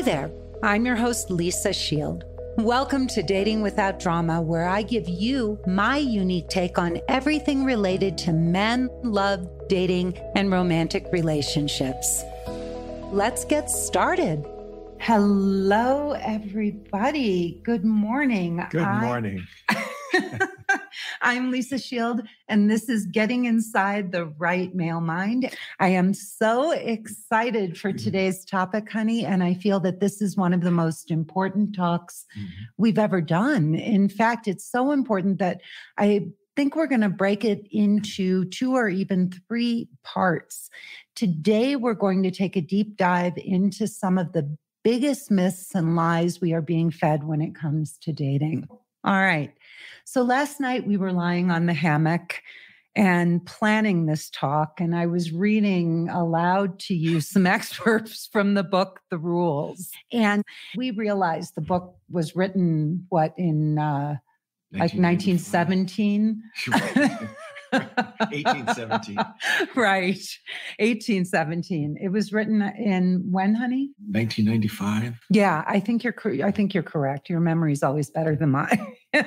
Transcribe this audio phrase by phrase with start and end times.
[0.00, 0.30] Hi there.
[0.62, 2.24] I'm your host, Lisa Shield.
[2.56, 8.16] Welcome to Dating Without Drama, where I give you my unique take on everything related
[8.16, 12.22] to men, love, dating, and romantic relationships.
[13.12, 14.42] Let's get started.
[15.00, 17.60] Hello, everybody.
[17.62, 18.64] Good morning.
[18.70, 19.46] Good morning.
[19.68, 20.48] I-
[21.22, 25.50] I'm Lisa Shield, and this is Getting Inside the Right Male Mind.
[25.78, 28.02] I am so excited for Mhm.
[28.02, 32.26] today's topic, honey, and I feel that this is one of the most important talks
[32.36, 32.48] Mhm.
[32.78, 33.74] we've ever done.
[33.74, 35.60] In fact, it's so important that
[35.98, 40.68] I think we're going to break it into two or even three parts.
[41.14, 45.94] Today, we're going to take a deep dive into some of the biggest myths and
[45.94, 48.66] lies we are being fed when it comes to dating.
[49.04, 49.52] All right.
[50.04, 52.42] So last night we were lying on the hammock
[52.96, 58.64] and planning this talk, and I was reading aloud to you some excerpts from the
[58.64, 59.90] book, The Rules.
[60.12, 60.44] And
[60.76, 64.16] we realized the book was written, what, in uh,
[64.72, 66.42] like 1917?
[67.72, 69.16] 1817.
[69.76, 70.18] right.
[70.78, 71.96] 1817.
[72.00, 73.90] It was written in when, honey?
[74.10, 75.20] 1995.
[75.30, 77.28] Yeah, I think you're I think you're correct.
[77.28, 78.94] Your memory is always better than mine.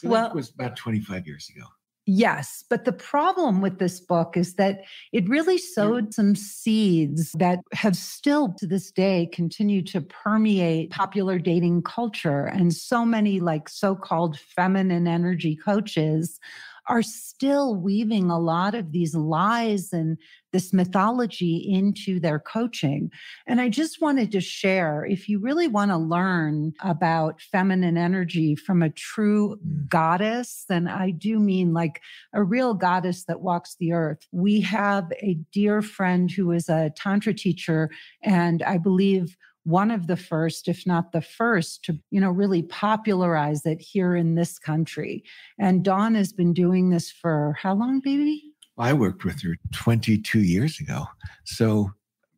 [0.00, 1.66] So Well- that was about 25 years ago.
[2.06, 7.60] yes, but the problem with this book is that it really sowed some seeds that
[7.72, 13.68] have still to this day continue to permeate popular dating culture and so many like
[13.68, 16.38] so-called feminine energy coaches
[16.88, 20.18] are still weaving a lot of these lies and
[20.52, 23.10] this mythology into their coaching.
[23.46, 28.54] And I just wanted to share if you really want to learn about feminine energy
[28.54, 29.88] from a true Mm.
[29.88, 32.00] goddess, and I do mean like
[32.32, 36.90] a real goddess that walks the earth, we have a dear friend who is a
[36.96, 37.90] Tantra teacher,
[38.22, 42.62] and I believe one of the first, if not the first, to you know really
[42.62, 45.24] popularize it here in this country.
[45.58, 48.42] And Dawn has been doing this for how long, baby?
[48.78, 51.06] I worked with her 22 years ago.
[51.44, 51.92] So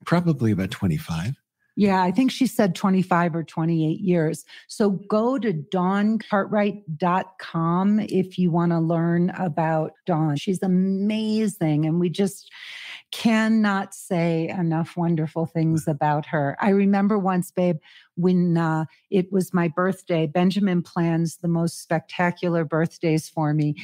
[0.05, 1.35] probably about 25.
[1.79, 4.47] Yeah, I think she said 25 or 28 years.
[4.67, 10.37] So go to dawncartwright.com if you want to learn about Dawn.
[10.37, 11.85] She's amazing.
[11.85, 12.51] And we just
[13.13, 16.57] cannot say enough wonderful things about her.
[16.61, 17.77] I remember once, babe,
[18.17, 23.77] when uh, it was my birthday, Benjamin plans the most spectacular birthdays for me.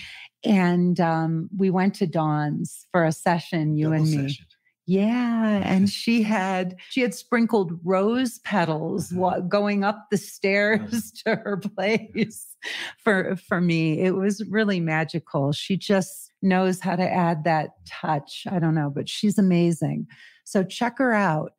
[0.45, 4.29] And um, we went to Dawn's for a session, you Double and me.
[4.29, 4.47] session.
[4.87, 11.37] Yeah, and she had she had sprinkled rose petals wa- going up the stairs to
[11.37, 12.57] her place
[12.99, 14.01] for for me.
[14.01, 15.53] It was really magical.
[15.53, 18.45] She just knows how to add that touch.
[18.51, 20.07] I don't know, but she's amazing.
[20.45, 21.53] So check her out.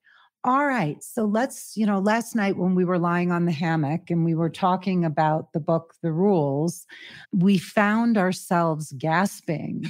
[0.45, 1.01] All right.
[1.01, 4.35] So let's, you know, last night when we were lying on the hammock and we
[4.35, 6.85] were talking about the book, The Rules,
[7.31, 9.85] we found ourselves gasping,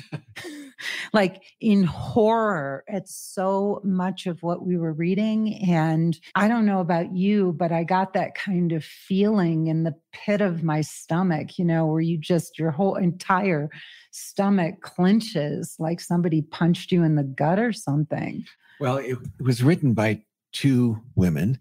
[1.13, 5.55] like in horror at so much of what we were reading.
[5.67, 9.95] And I don't know about you, but I got that kind of feeling in the
[10.11, 13.71] pit of my stomach, you know, where you just, your whole entire
[14.11, 18.45] stomach clenches like somebody punched you in the gut or something.
[18.79, 20.21] Well, it, was written by
[20.53, 21.59] two women,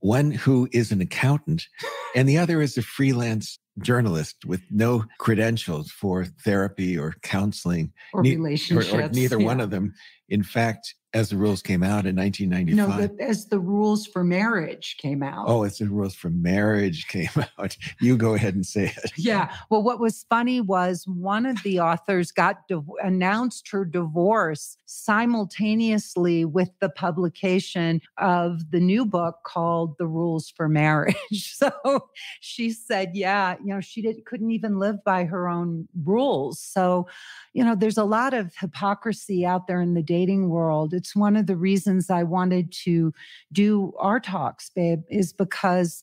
[0.00, 1.66] one who is an accountant,
[2.14, 8.22] and the other is a freelance journalist with no credentials for therapy or counseling, Or
[8.22, 8.92] Ne- relationships.
[8.92, 9.94] or neither one of them.
[10.28, 13.16] In fact, as the rules came out in No, 1995.
[13.18, 15.46] the, as the rules for marriage came out.
[15.48, 17.28] Oh, it's the rules for marriage came
[17.58, 17.76] out.
[18.00, 19.12] You go ahead and say it.
[19.16, 19.52] Yeah.
[19.70, 26.44] Well, what was funny was one of the authors got div- announced her divorce simultaneously
[26.44, 31.16] with the publication of the new book called The Rules for Marriage.
[31.60, 32.08] So
[32.40, 36.58] she said, yeah, you know, she did, couldn't even live by her own rules.
[36.60, 37.06] So,
[37.52, 40.94] you know, there's a lot of hypocrisy out there in the dating world.
[41.00, 43.14] It's one of the reasons I wanted to
[43.52, 46.02] do our talks, babe, is because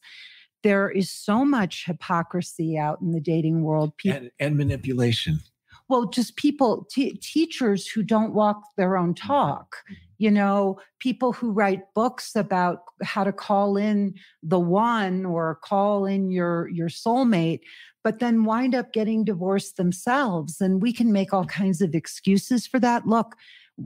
[0.64, 3.96] there is so much hypocrisy out in the dating world.
[3.98, 5.40] People, And, and manipulation.
[5.88, 9.94] well, just people, t- teachers who don't walk their own mm-hmm, talk, mm-hmm.
[10.18, 16.08] you know, people who write books about how to call in the one or call
[16.08, 17.60] in your your soulmate,
[18.04, 20.62] but then wind up getting divorced themselves.
[20.62, 23.06] And we can make all kinds of excuses for that.
[23.06, 23.36] Look,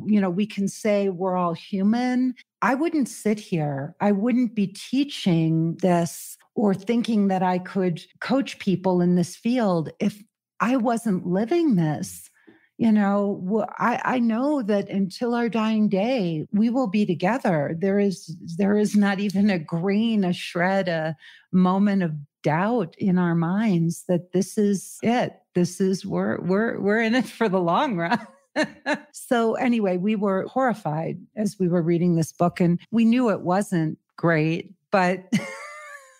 [0.05, 2.35] you know, we can say we're all human.
[2.61, 3.95] I wouldn't sit here.
[3.99, 9.89] I wouldn't be teaching this or thinking that I could coach people in this field
[9.99, 10.21] if
[10.59, 12.29] I wasn't living this.
[12.77, 17.99] you know I, I know that until our dying day we will be together there
[17.99, 21.15] is there is not even a grain a shred a
[21.51, 22.11] moment of
[22.43, 25.39] doubt in our minds that this is it.
[25.53, 28.19] This is we're we're we're in it for the long run.
[29.13, 33.41] So anyway we were horrified as we were reading this book and we knew it
[33.41, 35.23] wasn't great but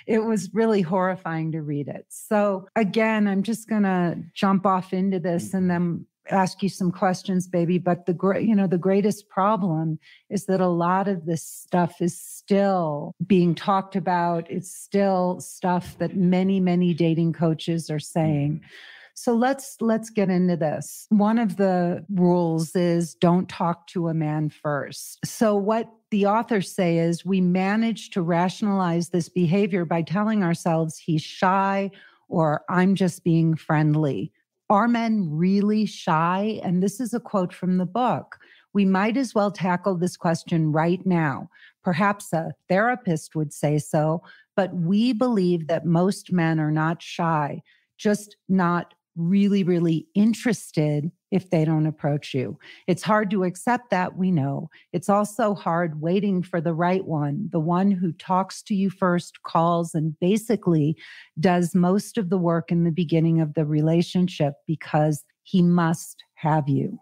[0.08, 2.06] it was really horrifying to read it.
[2.10, 5.68] So, again, I'm just going to jump off into this and mm-hmm.
[5.70, 10.00] then ask you some questions baby but the great you know the greatest problem
[10.30, 15.98] is that a lot of this stuff is still being talked about it's still stuff
[16.00, 18.68] that many many dating coaches are saying mm-hmm.
[19.14, 21.08] so let's let's get into this.
[21.10, 25.20] One of the rules is don't talk to a man first.
[25.26, 30.98] So what the authors say is we manage to rationalize this behavior by telling ourselves
[30.98, 31.92] he's shy
[32.28, 34.32] or I'm just being friendly.
[34.70, 36.60] Are men really shy?
[36.64, 38.38] And this is a quote from the book.
[38.74, 41.50] We might as well tackle this question right now.
[41.84, 44.22] Perhaps a therapist would say so,
[44.56, 47.62] but we believe that most men are not shy,
[47.98, 52.58] just not really, really interested if they don't approach you.
[52.88, 54.70] It's hard to accept that, we know.
[54.94, 59.44] It's also hard waiting for the right one, the one who talks to you first,
[59.44, 60.96] calls, and basically
[61.38, 66.70] does most of the work in the beginning of the relationship because he must have
[66.70, 66.98] you.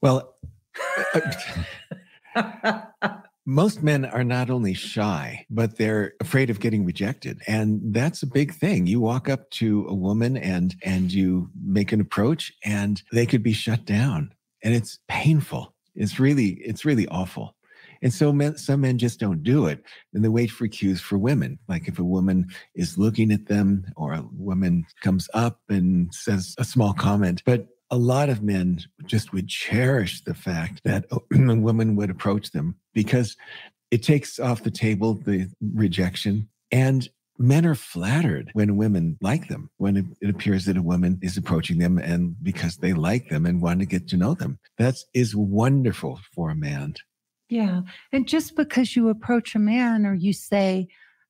[0.00, 0.36] Well,
[3.46, 7.42] most men are not only shy, but they're afraid of getting rejected.
[7.46, 8.86] And that's a big thing.
[8.86, 13.42] You walk up to a woman and and you make an approach and they could
[13.42, 14.32] be shut down.
[14.62, 15.74] And it's painful.
[15.94, 17.54] It's really, it's really awful.
[18.02, 19.82] And so men, some men just don't do it.
[20.12, 21.58] And they wait for cues for women.
[21.68, 26.54] Like if a woman is looking at them or a woman comes up and says
[26.58, 31.54] a small comment, but a lot of men just would cherish the fact that a
[31.54, 33.36] woman would approach them because
[33.92, 37.08] it takes off the table the rejection and
[37.38, 41.78] men are flattered when women like them when it, appears that a woman is approaching
[41.78, 44.58] them and because they like them and want to get to know them.
[44.76, 46.94] That is wonderful for a man.
[47.48, 50.88] Yeah and just because you approach a man or you say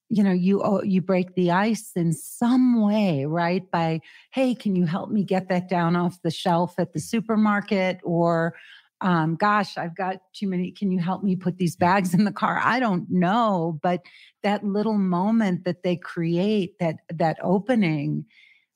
[0.09, 3.71] you know you oh, you break the ice in some way right?
[3.71, 4.01] By
[4.33, 8.01] hey can you help me get that down off the shelf at the supermarket?
[8.05, 8.55] Or
[9.01, 12.33] um, gosh i've got too many can you help me put these bags in the
[12.33, 12.61] car?
[12.63, 14.03] I don't know but
[14.43, 18.25] that little moment that they create that that opening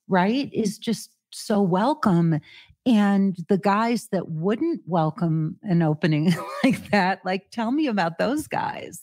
[0.07, 2.39] right is just so welcome.
[2.85, 6.33] And the guys that wouldn't welcome an opening
[6.63, 9.01] like that like tell me about those guys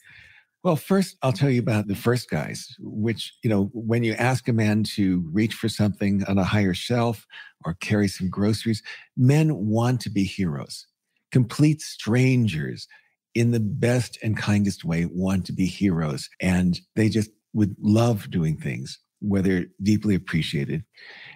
[0.66, 4.48] well, first, I'll tell you about the first guys, which, you know, when you ask
[4.48, 7.24] a man to reach for something on a higher shelf
[7.64, 8.82] or carry some groceries,
[9.16, 10.88] men want to be heroes.
[11.30, 12.88] Complete strangers,
[13.32, 16.28] in the best and kindest way, want to be heroes.
[16.40, 20.82] And they just would love doing things where they're deeply appreciated.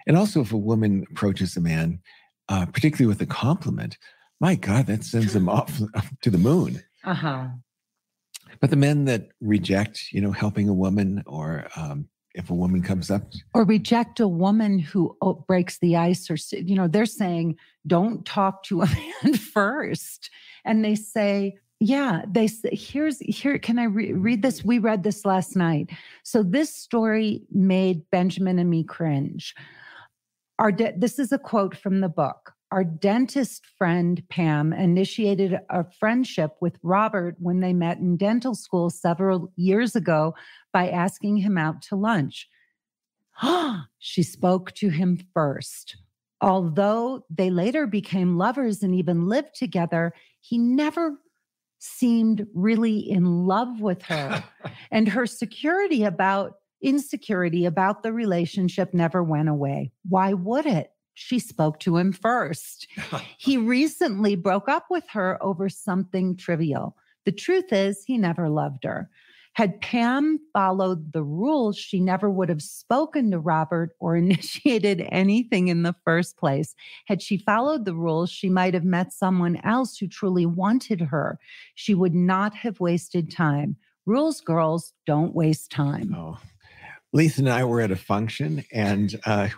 [0.08, 2.00] And also, if a woman approaches a man,
[2.48, 3.96] uh, particularly with a compliment,
[4.40, 5.80] my God, that sends them off
[6.22, 6.82] to the moon.
[7.04, 7.48] Uh huh.
[8.58, 12.82] But the men that reject, you know, helping a woman or um, if a woman
[12.82, 13.22] comes up
[13.54, 15.16] or reject a woman who
[15.46, 17.56] breaks the ice or you know they're saying
[17.86, 18.86] don't talk to a
[19.24, 20.30] man first.
[20.64, 24.64] And they say yeah they say here's here can i re- read this?
[24.64, 25.90] We read this last night.
[26.22, 29.54] So this story made benjamin and me cringe.
[30.58, 35.84] Our de- this is a quote from the book our dentist friend Pam initiated a
[35.98, 40.34] friendship with Robert when they met in dental school several years ago
[40.72, 42.48] by asking him out to lunch.
[43.98, 45.96] she spoke to him first.
[46.40, 51.18] Although they later became lovers and even lived together, he never
[51.78, 54.44] seemed really in love with her.
[54.90, 59.92] and her security about insecurity about the relationship never went away.
[60.08, 60.90] Why would it?
[61.20, 62.86] She spoke to him first.
[63.36, 66.96] he recently broke up with her over something trivial.
[67.26, 69.10] The truth is, he never loved her.
[69.52, 75.68] Had Pam followed the rules, she never would have spoken to Robert or initiated anything
[75.68, 76.74] in the first place.
[77.04, 81.38] Had she followed the rules, she might have met someone else who truly wanted her.
[81.74, 83.76] She would not have wasted time.
[84.06, 86.14] Rules girls don't waste time.
[86.16, 86.38] Oh.
[87.12, 89.48] Lisa and I were at a function, and uh,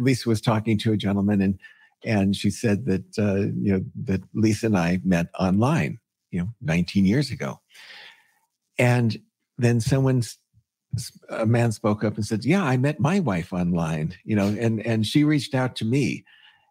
[0.00, 1.58] Lisa was talking to a gentleman and
[2.04, 5.98] and she said that uh, you know that Lisa and I met online,
[6.30, 7.60] you know, 19 years ago.
[8.78, 9.16] And
[9.56, 10.22] then someone
[11.28, 14.84] a man spoke up and said, "Yeah, I met my wife online, you know, and
[14.86, 16.24] and she reached out to me."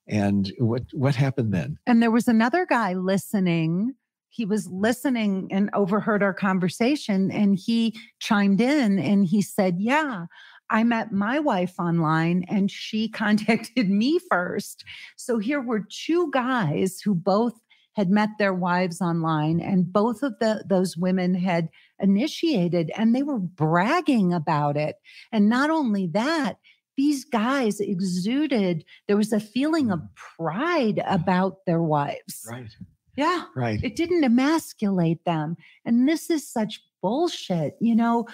[0.08, 1.78] And what what happened then?
[1.86, 3.96] And there was another guy listening.
[4.30, 10.26] He was listening and overheard our conversation, and he chimed in and he said, "Yeah."
[10.74, 14.84] I met my wife online and she contacted me first.
[15.16, 17.54] So here were two guys who both
[17.94, 23.22] had met their wives online and both of the, those women had initiated and they
[23.22, 24.96] were bragging about it.
[25.32, 26.58] And not only that,
[26.98, 30.10] these guys exuded, there was a feeling of mm.
[30.16, 32.48] pride about their wives.
[32.50, 32.70] Right.
[33.16, 33.44] Yeah.
[33.56, 33.80] Right.
[33.84, 35.56] It didn't emasculate them.
[35.86, 37.76] And this is such bullshit.
[37.80, 38.28] You know,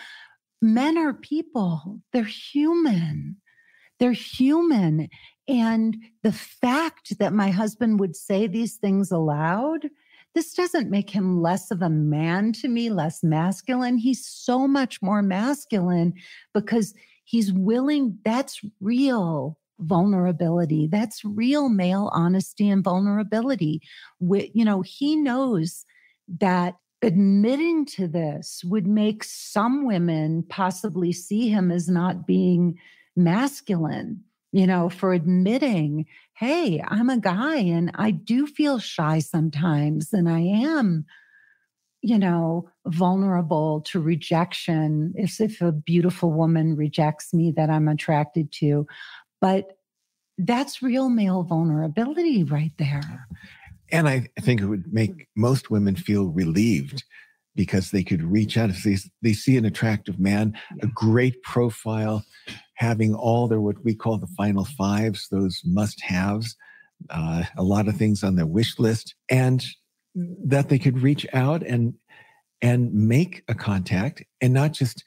[0.61, 3.37] men are people, they're human.
[3.99, 5.09] They're human.
[5.47, 9.89] And the fact that my husband would say these things aloud,
[10.35, 13.97] this doesn't make him less of a man to me, less masculine.
[13.97, 16.13] He's so much more masculine
[16.53, 16.93] because
[17.25, 20.87] he's willing, that's real vulnerability.
[20.87, 23.81] That's real male honesty and vulnerability.
[24.19, 25.85] You know, he knows
[26.39, 32.77] that admitting to this would make some women possibly see him as not being
[33.15, 40.11] masculine you know, for admitting, hey, I'm a guy and I do feel shy sometimes
[40.11, 41.05] and I am,
[42.01, 48.51] you know, vulnerable to rejection if, if a beautiful woman rejects me that I'm attracted
[48.53, 48.87] to.
[49.39, 49.77] But
[50.39, 53.27] that's real male vulnerability right there.
[53.91, 57.03] And I think it would make most women feel relieved
[57.55, 62.23] because they could reach out if they, they see an attractive man, a great profile,
[62.75, 66.55] having all their what we call the final fives, those must haves,
[67.09, 69.65] uh, a lot of things on their wish list, and
[70.15, 71.93] that they could reach out and
[72.61, 75.03] and make a contact and not just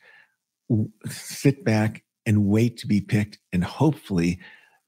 [1.07, 4.39] sit back and wait to be picked and hopefully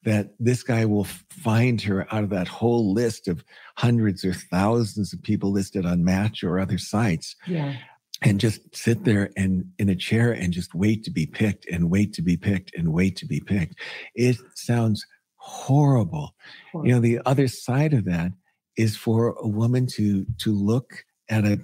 [0.05, 3.45] that this guy will find her out of that whole list of
[3.77, 7.35] hundreds or thousands of people listed on Match or other sites.
[7.47, 7.75] Yeah.
[8.23, 11.91] And just sit there and in a chair and just wait to be picked and
[11.91, 13.75] wait to be picked and wait to be picked.
[14.15, 15.05] It sounds
[15.37, 16.35] horrible.
[16.73, 16.89] horrible.
[16.89, 18.33] You know, the other side of that
[18.77, 21.61] is for a woman to to look at a,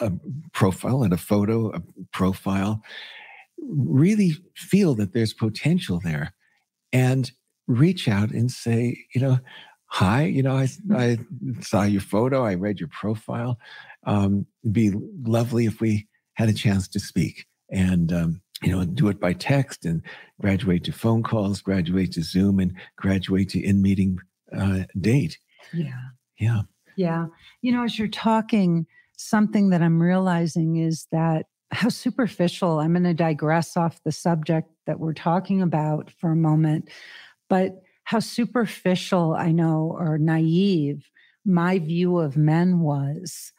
[0.00, 0.12] a
[0.52, 1.80] profile, at a photo, a
[2.12, 2.82] profile,
[3.58, 6.34] really feel that there's potential there.
[6.92, 7.30] And
[7.66, 9.38] reach out and say, you know,
[9.86, 10.96] hi, you know, I, mm-hmm.
[10.96, 13.58] I saw your photo, I read your profile.
[14.06, 14.92] Um, it'd be
[15.22, 19.32] lovely if we had a chance to speak and, um, you know, do it by
[19.32, 20.02] text and
[20.40, 24.18] graduate to phone calls, graduate to Zoom, and graduate to in meeting
[24.56, 25.38] uh, date.
[25.72, 26.00] Yeah.
[26.38, 26.62] Yeah.
[26.96, 27.26] Yeah.
[27.60, 33.04] You know, as you're talking, something that I'm realizing is that how superficial, I'm going
[33.04, 36.90] to digress off the subject that we're talking about for a moment
[37.52, 41.04] but how superficial I know or naive
[41.44, 43.52] my view of men was,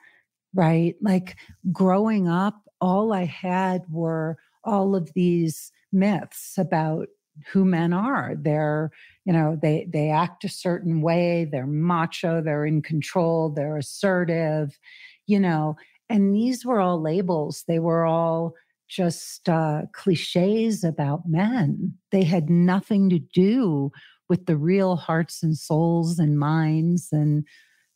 [0.56, 0.96] right?
[1.00, 1.36] Like
[1.72, 7.10] growing up, all I had were all of these myths about
[7.52, 8.34] who men are.
[8.36, 8.90] They're,
[9.26, 14.80] you know, they they act a certain way, they're macho, they're in control, they're assertive,
[15.28, 15.76] you know,
[16.10, 17.64] and these were all labels.
[17.68, 18.56] They were all
[18.94, 21.94] just uh, cliches about men.
[22.12, 23.92] They had nothing to do
[24.30, 27.46] with the real hearts and souls and minds and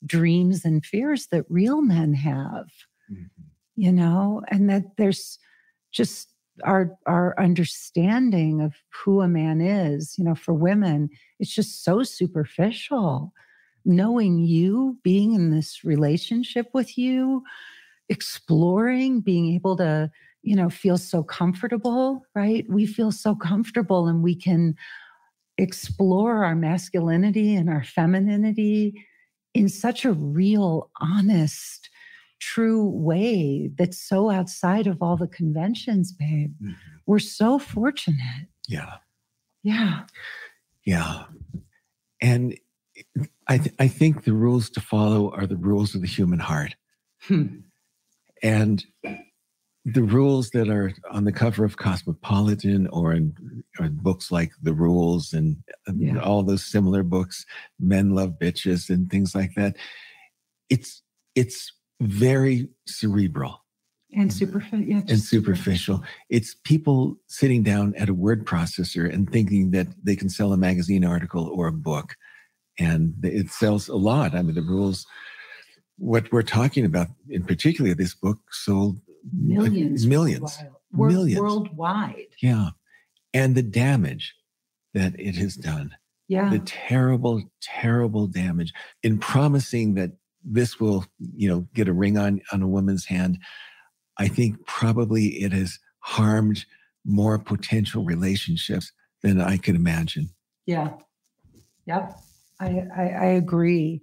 [0.05, 2.67] dreams and fears that real men have.
[3.11, 3.23] Mm-hmm.
[3.75, 5.37] You know, and that there's
[5.91, 6.29] just
[6.63, 12.03] our our understanding of who a man is, you know, for women, it's just so
[12.03, 13.33] superficial.
[13.85, 17.41] Knowing you, being in this relationship with you,
[18.09, 20.11] exploring, being able to
[20.47, 22.65] you know, feel so comfortable, right?
[22.69, 24.75] We feel so comfortable and we can
[25.57, 28.93] explore our masculinity and our femininity
[29.53, 31.89] in such a real, honest,
[32.39, 36.53] true way that's so outside of all the conventions, babe.
[36.63, 36.71] Mm-hmm.
[37.05, 38.47] We're so fortunate.
[38.69, 38.93] Yeah.
[39.63, 40.03] Yeah.
[40.85, 41.25] Yeah.
[42.21, 42.57] And
[43.49, 46.77] I, th- I think the rules to follow are the rules of the human heart.
[47.23, 47.47] Hmm.
[48.41, 48.85] And
[49.89, 54.73] the rules that are on the cover of Cosmopolitan or in, or books like The
[54.73, 55.55] Rules and,
[55.95, 56.19] yeah.
[56.19, 57.45] all those similar books,
[57.79, 59.77] Men Love Bitches and things like that.
[60.69, 61.01] It's
[61.35, 63.63] it's very cerebral
[64.13, 64.79] and superficial.
[64.79, 66.03] Yeah, and superficial.
[66.29, 70.57] It's people sitting down at a word processor and thinking that they can sell a
[70.57, 72.15] magazine article or a book,
[72.77, 74.35] and it sells a lot.
[74.35, 75.05] I mean, the rules.
[75.99, 78.99] What we're talking about, in particular, this book sold
[79.31, 80.59] millions millions
[80.91, 81.39] millions.
[81.39, 82.27] worldwide.
[82.41, 82.69] Yeah.
[83.33, 84.33] And the damage
[84.93, 85.95] that it has done.
[86.27, 86.49] Yeah.
[86.49, 90.11] The terrible, terrible damage in promising that
[90.43, 91.05] this will,
[91.35, 93.39] you know, get a ring on, on a woman's hand.
[94.17, 96.65] I think probably it has harmed
[97.05, 98.91] more potential relationships
[99.23, 100.29] than I could imagine.
[100.65, 100.93] Yeah.
[101.85, 102.17] Yep.
[102.59, 104.01] I, I, I agree.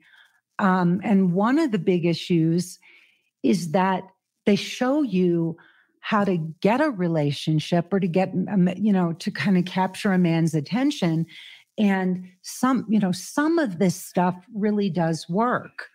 [0.58, 2.78] Um, and one of the big issues
[3.42, 4.04] is that
[4.46, 5.56] they show you
[6.00, 8.32] how to get a relationship or to get,
[8.76, 11.26] you know, to kind of capture a man's attention.
[11.78, 15.88] And some, you know, some of this stuff really does work.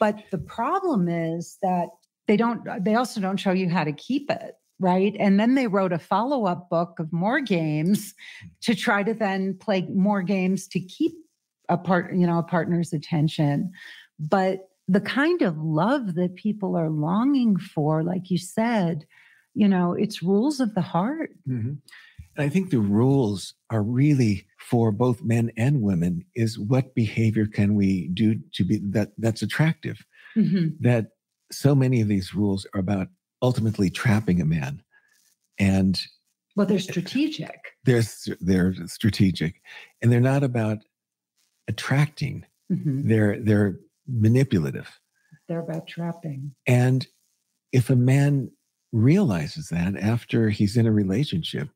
[0.00, 1.88] But the problem is that
[2.26, 5.14] they don't, uh, they also don't show you how to keep it right?
[5.18, 8.50] And then they wrote a follow up book of more games mm.
[8.62, 11.12] to try to then play more games to keep
[11.68, 13.72] a part, you know, a partner's attention.
[14.18, 19.06] But the kind of love that people are longing for, like you said,
[19.54, 21.30] you know, it's rules of the heart.
[21.48, 21.74] Mm-hmm.
[22.36, 27.46] And I think the rules are really for both men and women is what behavior
[27.46, 30.04] can we do to be that that's attractive?
[30.36, 30.68] Mm-hmm.
[30.80, 31.10] That
[31.52, 33.08] so many of these rules are about
[33.40, 34.82] ultimately trapping a man.
[35.58, 36.00] And
[36.56, 37.56] well, they're strategic.
[37.84, 38.02] They're
[38.40, 39.60] they're strategic.
[40.02, 40.78] And they're not about
[41.68, 42.44] attracting.
[42.72, 43.08] Mm-hmm.
[43.08, 43.76] They're they're
[44.08, 45.00] manipulative.
[45.48, 46.54] They're about trapping.
[46.66, 47.06] And
[47.72, 48.50] if a man
[48.92, 51.68] realizes that after he's in a relationship,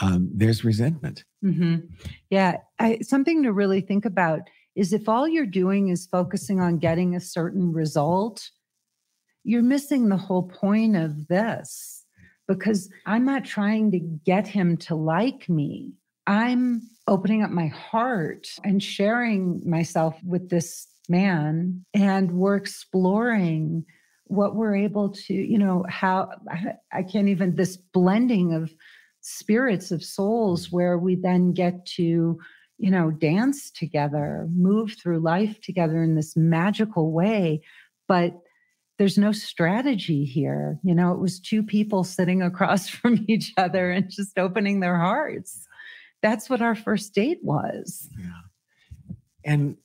[0.00, 1.24] um, there's resentment.
[1.44, 1.86] Mm-hmm.
[2.30, 2.58] Yeah.
[2.78, 4.42] I, something to really think about
[4.76, 8.50] is if all you're doing is focusing on getting a certain result,
[9.42, 12.04] you're missing the whole point of this
[12.46, 15.92] because I'm not trying to get him to like me.
[16.26, 23.84] I'm opening up my heart and sharing myself with this man, and we're exploring
[24.24, 26.30] what we're able to, you know, how
[26.92, 28.72] I can't even, this blending of
[29.20, 32.38] spirits of souls where we then get to,
[32.78, 37.60] you know, dance together, move through life together in this magical way.
[38.06, 38.34] But
[38.98, 40.78] there's no strategy here.
[40.84, 44.98] You know, it was two people sitting across from each other and just opening their
[44.98, 45.66] hearts.
[46.22, 48.08] That's what our first date was.
[48.16, 49.14] Yeah.
[49.44, 49.76] And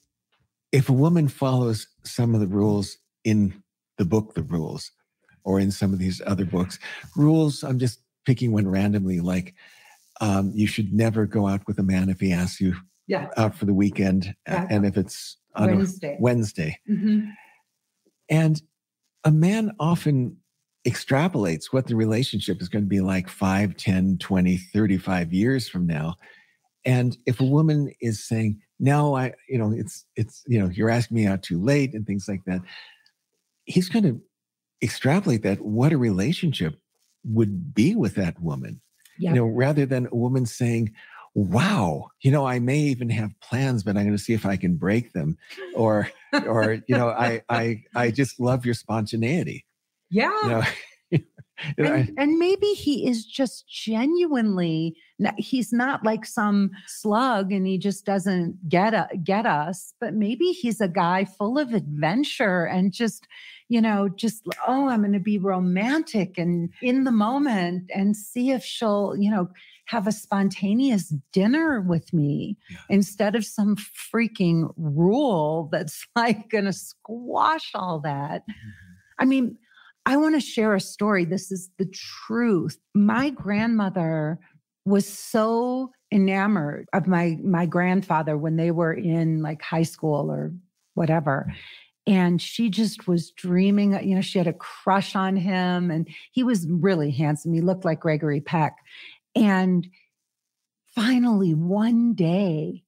[0.75, 3.63] if a woman follows some of the rules in
[3.97, 4.91] the book The Rules
[5.45, 6.79] or in some of these other books.
[7.15, 9.53] Rules, I'm just picking one randomly, like
[10.19, 12.75] um, you should never go out with a man if he asks you
[13.07, 13.29] yeah.
[13.37, 16.17] out for the weekend and if it's on Wednesday.
[16.19, 16.77] Wednesday.
[16.89, 17.29] Mm-hmm.
[18.29, 18.61] And
[19.23, 20.35] a man often
[20.85, 25.87] extrapolates what the relationship is going to be like 5, 10, 20, 35 years from
[25.87, 26.15] now.
[26.83, 30.89] And if a woman is saying, no, I, you know, it's, it's, you know, you're
[30.89, 32.61] asking me out too late and things like that,
[33.65, 34.21] he's going to
[34.81, 36.77] extrapolate that what a relationship
[37.23, 38.81] would be with that woman.
[39.17, 39.29] Yep.
[39.29, 40.93] You know, rather than a woman saying,
[41.33, 44.57] wow, you know, I may even have plans, but I'm going to see if I
[44.57, 45.37] can break them.
[45.73, 46.09] Or,
[46.45, 49.65] or, you know, I, I, I just love your spontaneity.
[50.09, 50.31] Yeah.
[50.43, 50.63] You know,
[51.77, 54.95] and, and, maybe he is just genuinely
[55.37, 60.51] he's not like some slug and he just doesn't get a, get us but maybe
[60.51, 63.27] he's a guy full of adventure and just
[63.69, 68.51] you know just oh i'm going to be romantic and in the moment and see
[68.51, 69.47] if she'll you know
[69.85, 72.77] have a spontaneous dinner with me yeah.
[72.89, 78.69] instead of some freaking rule that's like going to squash all that mm-hmm.
[79.19, 79.57] i mean
[80.05, 81.25] I want to share a story.
[81.25, 82.77] This is the truth.
[82.93, 84.39] My grandmother
[84.85, 90.53] was so enamored of my my grandfather when they were in like high school or
[90.93, 91.51] whatever
[92.07, 96.43] and she just was dreaming you know she had a crush on him and he
[96.43, 98.77] was really handsome he looked like gregory peck
[99.35, 99.87] and
[100.93, 102.83] finally one day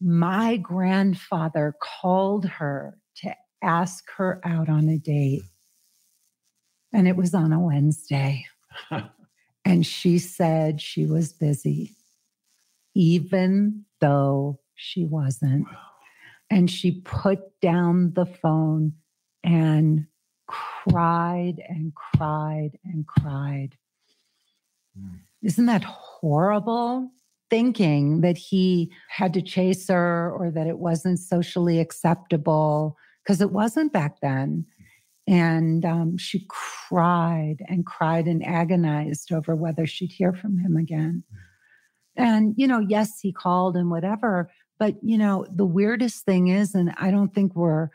[0.00, 5.42] my grandfather called her to ask her out on a date
[6.94, 8.46] and it was on a Wednesday.
[9.64, 11.96] and she said she was busy,
[12.94, 15.66] even though she wasn't.
[16.50, 18.92] And she put down the phone
[19.42, 20.06] and
[20.46, 23.76] cried and cried and cried.
[24.98, 25.18] Mm.
[25.42, 27.10] Isn't that horrible?
[27.50, 33.52] Thinking that he had to chase her or that it wasn't socially acceptable, because it
[33.52, 34.66] wasn't back then.
[35.26, 41.24] And um, she cried and cried and agonized over whether she'd hear from him again.
[42.16, 44.50] And, you know, yes, he called and whatever.
[44.78, 47.88] But, you know, the weirdest thing is, and I don't think we're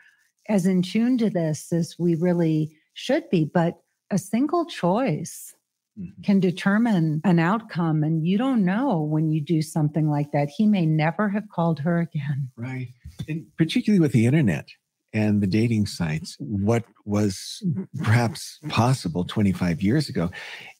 [0.48, 3.78] as in tune to this as we really should be, but
[4.10, 5.54] a single choice
[5.98, 6.22] mm-hmm.
[6.22, 8.02] can determine an outcome.
[8.02, 10.48] And you don't know when you do something like that.
[10.48, 12.50] He may never have called her again.
[12.56, 12.88] Right.
[13.28, 14.66] And particularly with the internet
[15.12, 17.62] and the dating sites, what was
[18.02, 20.30] perhaps possible 25 years ago,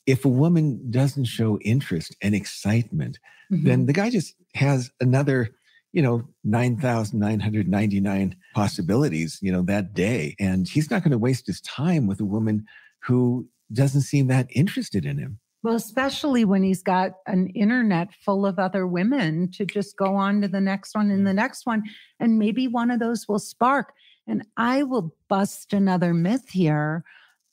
[0.07, 3.19] if a woman doesn't show interest and excitement,
[3.53, 3.67] mm-hmm.
[3.67, 5.51] then the guy just has another
[5.93, 11.61] you know 9999 possibilities you know that day and he's not going to waste his
[11.63, 12.65] time with a woman
[13.03, 18.47] who doesn't seem that interested in him well, especially when he's got an internet full
[18.47, 21.83] of other women to just go on to the next one and the next one.
[22.19, 23.93] And maybe one of those will spark.
[24.27, 27.05] And I will bust another myth here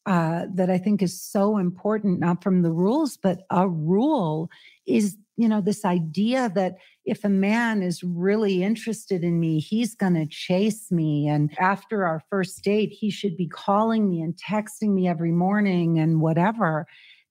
[0.05, 4.49] uh, that I think is so important, not from the rules, but a rule
[4.85, 9.95] is, you know, this idea that if a man is really interested in me, he's
[9.95, 11.27] going to chase me.
[11.27, 15.99] And after our first date, he should be calling me and texting me every morning
[15.99, 16.87] and whatever.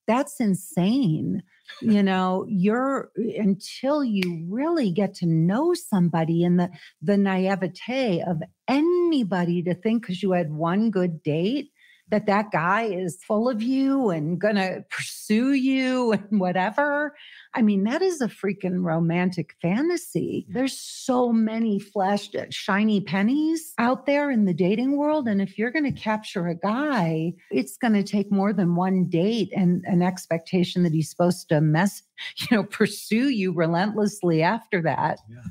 [0.07, 1.43] That's insane.
[1.81, 6.71] You know, you're until you really get to know somebody and the
[7.03, 11.71] the naivete of anybody to think because you had one good date
[12.09, 17.15] that that guy is full of you and going to pursue you and whatever.
[17.55, 20.47] I mean, that is a freaking romantic fantasy.
[20.49, 25.27] There's so many flashed uh, shiny pennies out there in the dating world.
[25.27, 29.09] And if you're going to capture a guy, it's going to take more than one
[29.09, 32.03] date and an expectation that he's supposed to mess,
[32.37, 35.21] you know, pursue you relentlessly after that.
[35.29, 35.43] Yeah.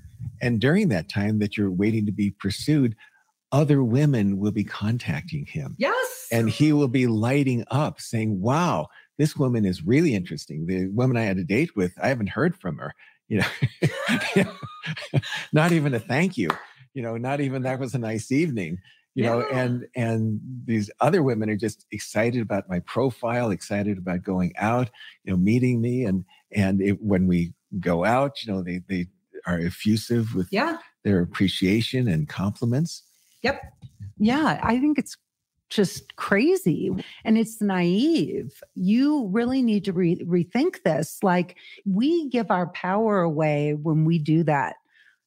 [0.41, 2.95] And during that time that you're waiting to be pursued,
[3.55, 5.75] other women will be contacting him.
[5.79, 6.27] Yes.
[6.29, 10.65] And he will be lighting up saying, wow, this woman is really interesting.
[10.67, 12.93] The woman I had a date with, I haven't heard from her.
[13.29, 14.43] You know,
[15.53, 16.49] not even a thank you.
[16.93, 18.77] You know, not even that was a nice evening.
[19.13, 19.29] You yeah.
[19.29, 24.51] know, and and these other women are just excited about my profile, excited about going
[24.57, 24.89] out,
[25.23, 29.07] you know, meeting me, and and it, when we go out, you know, they they
[29.47, 30.77] are effusive with yeah.
[31.05, 33.03] their appreciation and compliments.
[33.45, 33.61] Yep.
[34.17, 35.15] Yeah, I think it's
[35.69, 36.91] just crazy
[37.23, 38.63] and it's naive.
[38.73, 41.19] You really need to re- rethink this.
[41.21, 44.77] Like we give our power away when we do that.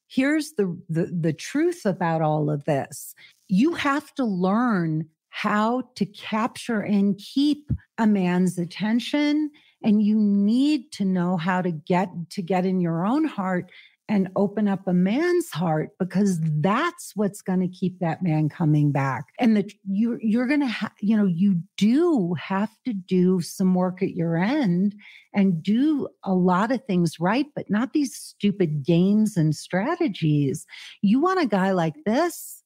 [0.09, 3.14] Here's the, the the truth about all of this.
[3.46, 9.50] You have to learn how to capture and keep a man's attention
[9.85, 13.70] and you need to know how to get to get in your own heart
[14.09, 18.90] and open up a man's heart because that's what's going to keep that man coming
[18.90, 19.27] back.
[19.38, 23.75] And that you you're going to ha- you know you do have to do some
[23.75, 24.94] work at your end
[25.35, 30.66] and do a lot of things right but not these stupid games and strategies.
[31.03, 32.62] You want a guy like this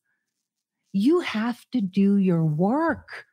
[0.92, 3.24] you have to do your work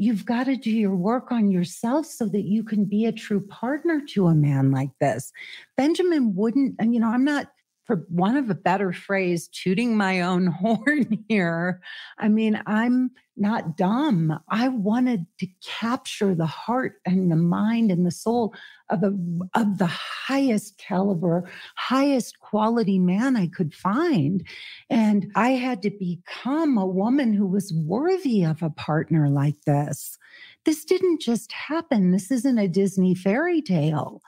[0.00, 3.44] You've got to do your work on yourself so that you can be a true
[3.46, 5.32] partner to a man like this.
[5.76, 7.48] Benjamin wouldn't, and you know, I'm not
[7.88, 11.80] for one of a better phrase, tooting my own horn here.
[12.18, 14.38] I mean, I'm not dumb.
[14.50, 18.54] I wanted to capture the heart and the mind and the soul
[18.90, 19.16] of a
[19.54, 24.46] of the highest caliber, highest quality man I could find.
[24.90, 30.18] And I had to become a woman who was worthy of a partner like this.
[30.66, 32.10] This didn't just happen.
[32.10, 34.20] This isn't a Disney fairy tale.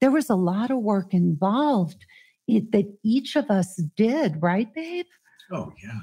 [0.00, 2.06] There was a lot of work involved
[2.46, 5.06] it, that each of us did, right, babe?
[5.52, 6.00] Oh, yeah.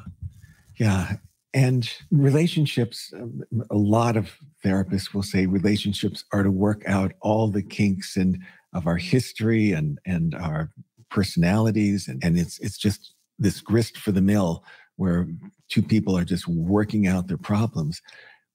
[0.78, 1.13] Yeah.
[1.54, 4.32] And relationships, um, a lot of
[4.63, 8.39] therapists will say relationships are to work out all the kinks and
[8.73, 10.71] of our history and, and our
[11.10, 12.08] personalities.
[12.08, 14.63] And, and it's, it's just this grist for the mill
[14.97, 15.28] where
[15.69, 18.02] two people are just working out their problems.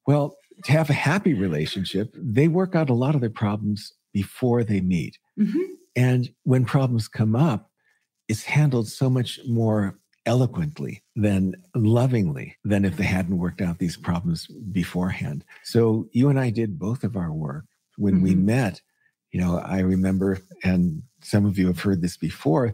[0.07, 4.63] Well, to have a happy relationship, they work out a lot of their problems before
[4.63, 5.17] they meet.
[5.37, 5.59] Mm-hmm.
[5.97, 7.69] And when problems come up,
[8.27, 13.97] is handled so much more eloquently than lovingly than if they hadn't worked out these
[13.97, 15.45] problems beforehand.
[15.63, 17.65] So you and I did both of our work
[17.97, 18.23] when mm-hmm.
[18.23, 18.81] we met.
[19.31, 22.73] You know, I remember, and some of you have heard this before,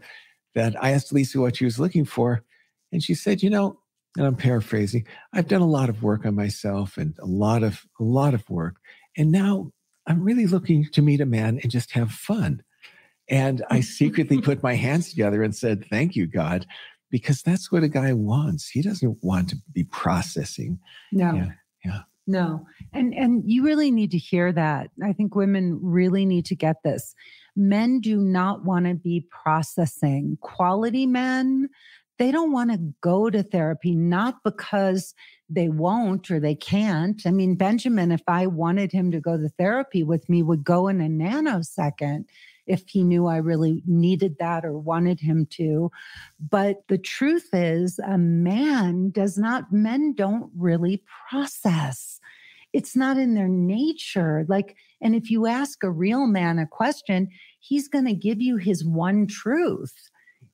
[0.54, 2.44] that I asked Lisa what she was looking for.
[2.92, 3.78] And she said, you know,
[4.16, 7.84] and I'm paraphrasing, I've done a lot of work on myself and a lot of
[7.98, 8.76] a lot of work.
[9.16, 9.72] And now
[10.06, 12.62] I'm really looking to meet a man and just have fun.
[13.32, 16.66] And I secretly put my hands together and said, Thank you, God,
[17.10, 18.68] because that's what a guy wants.
[18.68, 20.78] He doesn't want to be processing.
[21.10, 21.32] No.
[21.32, 21.48] Yeah.
[21.82, 22.00] yeah.
[22.26, 22.66] No.
[22.92, 24.90] And and you really need to hear that.
[25.02, 27.14] I think women really need to get this.
[27.56, 30.36] Men do not want to be processing.
[30.42, 31.70] Quality men,
[32.18, 35.14] they don't want to go to therapy not because
[35.54, 37.22] they won't or they can't.
[37.26, 40.88] I mean, Benjamin, if I wanted him to go to therapy with me, would go
[40.88, 42.24] in a nanosecond
[42.66, 45.90] if he knew I really needed that or wanted him to.
[46.40, 52.20] But the truth is, a man does not, men don't really process.
[52.72, 54.46] It's not in their nature.
[54.48, 58.56] Like, and if you ask a real man a question, he's going to give you
[58.56, 60.10] his one truth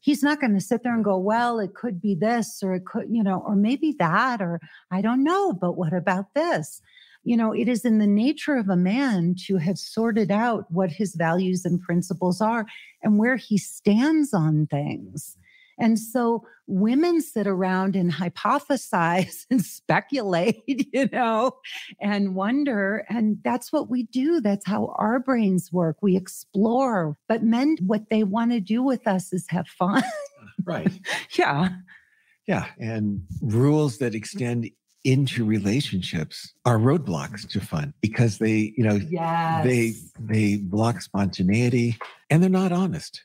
[0.09, 2.87] he's not going to sit there and go, well, it could be this or it
[2.87, 4.59] could, you know, or maybe that, or
[4.91, 6.81] I don't know, but what about this?
[7.25, 10.91] You know, it is in the nature of a man to have sorted out what
[10.91, 12.65] his values and principles are
[13.03, 15.37] and where he stands on things.
[15.79, 21.53] And so women sit around and hypothesize and speculate, you know,
[22.01, 23.05] and wonder.
[23.09, 24.41] And that's what we do.
[24.41, 25.97] That's how our brains work.
[26.03, 27.17] We explore.
[27.29, 30.03] But men, what they want to do with us is have fun.
[30.03, 31.01] Uh, right.
[31.39, 31.71] yeah.
[32.47, 32.67] Yeah.
[32.79, 34.71] And rules that extend
[35.05, 39.65] into relationships are roadblocks to fun because they, you know, yes.
[39.65, 41.97] they they block spontaneity
[42.31, 43.23] and they're not honest.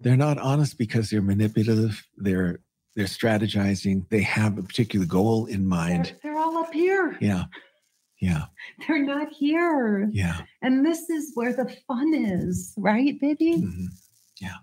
[0.00, 2.04] They're not honest because they're manipulative.
[2.16, 2.60] They're
[2.94, 4.08] they're strategizing.
[4.08, 6.06] They have a particular goal in mind.
[6.06, 7.16] They're, they're all up here.
[7.20, 7.44] Yeah.
[8.20, 8.46] Yeah.
[8.88, 10.08] They're not here.
[10.12, 10.40] Yeah.
[10.62, 13.58] And this is where the fun is, right, baby?
[13.58, 13.86] Mm-hmm.
[14.40, 14.56] Yeah.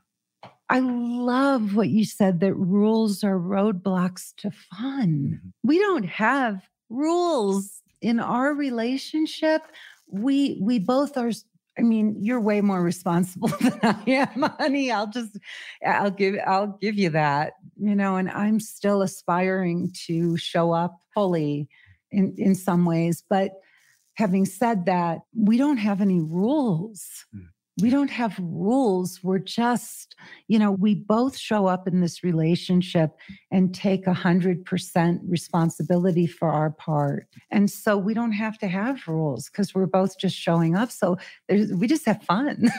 [0.70, 5.38] I love what you said that rules are roadblocks to fun.
[5.38, 5.50] Mm-hmm.
[5.64, 9.62] We don't have rules in our relationship.
[10.08, 11.32] We we both are
[11.78, 14.92] I mean, you're way more responsible than I am, honey.
[14.92, 15.38] I'll just,
[15.86, 20.98] I'll give, I'll give you that, you know, and I'm still aspiring to show up
[21.14, 21.68] fully
[22.12, 23.24] in, in some ways.
[23.30, 23.52] But
[24.14, 27.26] having said that, we don't have any rules.
[27.36, 27.50] Mm
[27.82, 29.20] we don't have rules.
[29.22, 30.16] We're just,
[30.48, 33.12] you know, we both show up in this relationship
[33.52, 37.28] and take a hundred percent responsibility for our part.
[37.52, 40.90] And so we don't have to have rules because we're both just showing up.
[40.90, 41.18] So
[41.50, 42.70] we just have fun.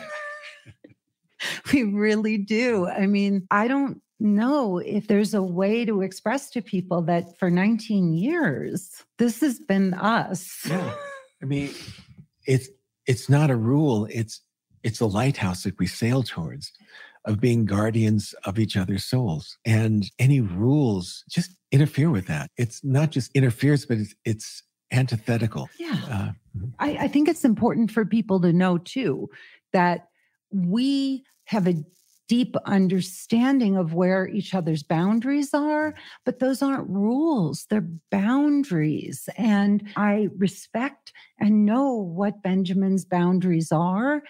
[1.73, 2.87] we really do.
[2.89, 7.51] I mean, I don't know if there's a way to express to people that for
[7.51, 10.63] 19 years, this has been us.
[10.67, 10.95] Yeah.
[11.43, 11.75] I mean,
[12.47, 12.71] it's,
[13.07, 14.09] it's not a rule.
[14.11, 14.41] It's
[14.87, 16.73] it's a lighthouse that we sail towards
[17.25, 19.59] of being guardians of each other's souls.
[19.65, 22.53] And any rules just interfere with that.
[22.57, 25.69] It's not just interferes, but it's, it's antithetical.
[25.77, 26.01] Yeah.
[26.09, 26.69] Uh, mm-hmm.
[26.79, 29.29] I, I think it's important for people to know too
[29.73, 30.07] that
[30.53, 31.83] we have a
[32.29, 35.95] deep understanding of where each other's boundaries are,
[36.25, 39.29] but those aren't rules, they're boundaries.
[39.37, 44.23] And I respect and know what Benjamin's boundaries are.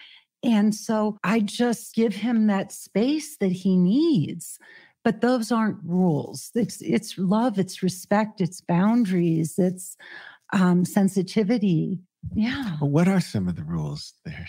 [0.43, 4.59] And so I just give him that space that he needs.
[5.03, 6.51] But those aren't rules.
[6.53, 9.95] It's, it's love, it's respect, it's boundaries, it's
[10.53, 11.99] um, sensitivity.
[12.35, 12.75] Yeah.
[12.81, 14.47] Well, what are some of the rules there?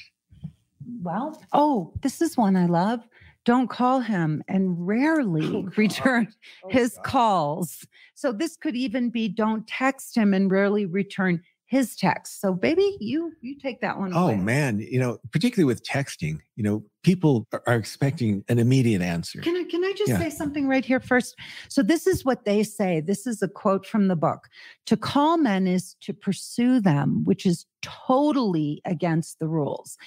[1.03, 3.07] Well, oh, this is one I love.
[3.45, 6.29] Don't call him and rarely oh, return
[6.65, 7.05] oh, his God.
[7.05, 7.87] calls.
[8.15, 12.41] So this could even be don't text him and rarely return his text.
[12.41, 14.13] So baby, you you take that one.
[14.15, 14.37] Oh away.
[14.37, 19.41] man, you know, particularly with texting, you know, people are expecting an immediate answer.
[19.43, 20.19] Can I can I just yeah.
[20.19, 21.37] say something right here first?
[21.69, 23.01] So this is what they say.
[23.01, 24.49] This is a quote from the book.
[24.87, 29.99] To call men is to pursue them, which is totally against the rules.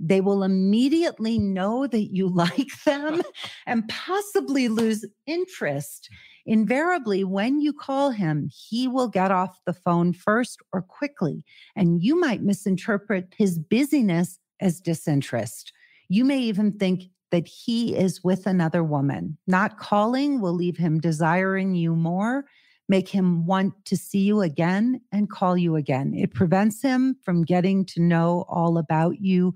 [0.00, 3.22] They will immediately know that you like them
[3.66, 6.08] and possibly lose interest
[6.46, 12.02] Invariably, when you call him, he will get off the phone first or quickly, and
[12.02, 15.72] you might misinterpret his busyness as disinterest.
[16.08, 19.38] You may even think that he is with another woman.
[19.46, 22.44] Not calling will leave him desiring you more,
[22.90, 26.12] make him want to see you again and call you again.
[26.14, 29.54] It prevents him from getting to know all about you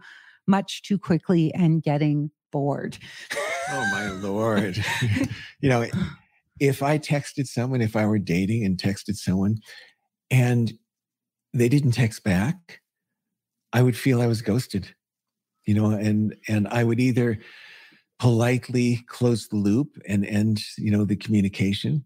[0.48, 2.98] much too quickly and getting bored.
[3.70, 4.82] oh, my Lord.
[5.60, 5.86] you know,
[6.58, 9.58] if I texted someone, if I were dating and texted someone
[10.30, 10.72] and
[11.52, 12.80] they didn't text back,
[13.72, 14.94] I would feel I was ghosted,
[15.66, 17.38] you know, and and I would either
[18.18, 22.04] politely close the loop and end, you know, the communication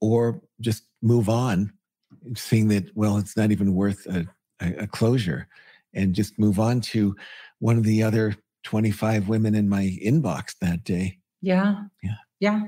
[0.00, 1.72] or just move on,
[2.34, 4.26] seeing that, well, it's not even worth a,
[4.60, 5.48] a closure
[5.96, 7.16] and just move on to
[7.58, 11.18] one of the other 25 women in my inbox that day.
[11.40, 11.84] Yeah.
[12.02, 12.14] Yeah.
[12.40, 12.62] Yeah.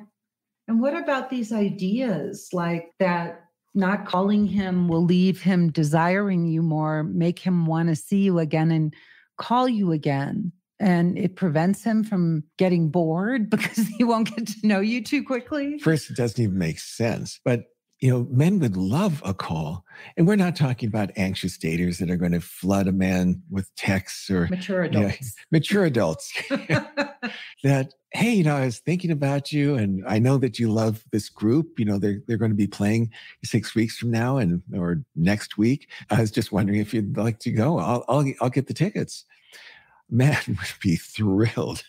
[0.68, 3.40] And what about these ideas like that
[3.74, 8.38] not calling him will leave him desiring you more, make him want to see you
[8.38, 8.94] again and
[9.38, 10.52] call you again?
[10.80, 15.24] And it prevents him from getting bored because he won't get to know you too
[15.24, 15.78] quickly.
[15.78, 17.40] First, it doesn't even make sense.
[17.44, 17.64] But
[18.00, 19.84] you know, men would love a call.
[20.16, 23.74] And we're not talking about anxious daters that are going to flood a man with
[23.74, 25.34] texts or mature adults.
[25.50, 26.32] mature adults.
[27.64, 31.04] that, hey, you know, I was thinking about you and I know that you love
[31.10, 31.78] this group.
[31.78, 33.10] You know, they're they're going to be playing
[33.44, 35.88] six weeks from now and or next week.
[36.10, 37.78] I was just wondering if you'd like to go.
[37.78, 39.24] I'll I'll, I'll get the tickets.
[40.08, 41.82] Man would be thrilled.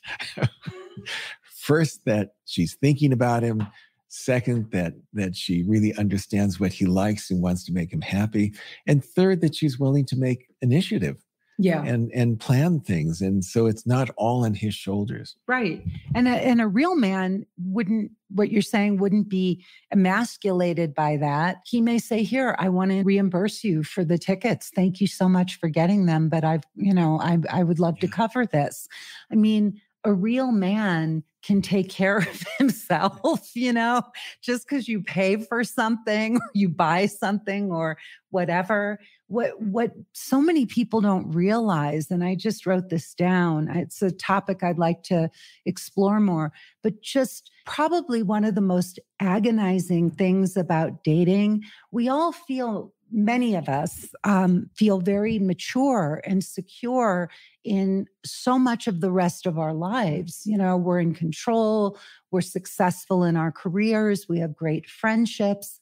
[1.44, 3.68] First, that she's thinking about him
[4.10, 8.54] second that that she really understands what he likes and wants to make him happy
[8.88, 11.24] and third that she's willing to make initiative
[11.60, 11.84] yeah.
[11.84, 15.36] and and plan things and so it's not all on his shoulders.
[15.46, 15.84] Right
[16.16, 21.58] and a, and a real man wouldn't what you're saying wouldn't be emasculated by that.
[21.66, 24.72] He may say here i want to reimburse you for the tickets.
[24.74, 27.96] Thank you so much for getting them but i've you know i, I would love
[27.98, 28.08] yeah.
[28.08, 28.88] to cover this.
[29.32, 34.02] I mean a real man can take care of himself, you know,
[34.42, 37.98] just because you pay for something or you buy something or
[38.30, 39.00] whatever.
[39.28, 43.70] What what so many people don't realize, and I just wrote this down.
[43.70, 45.30] It's a topic I'd like to
[45.66, 51.64] explore more, but just probably one of the most agonizing things about dating.
[51.92, 57.30] We all feel many of us um, feel very mature and secure
[57.64, 60.44] in so much of the rest of our lives.
[60.46, 61.98] You know, we're in control,
[62.32, 65.80] we're successful in our careers, we have great friendships.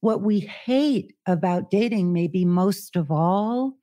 [0.00, 3.74] What we hate about dating, maybe most of all,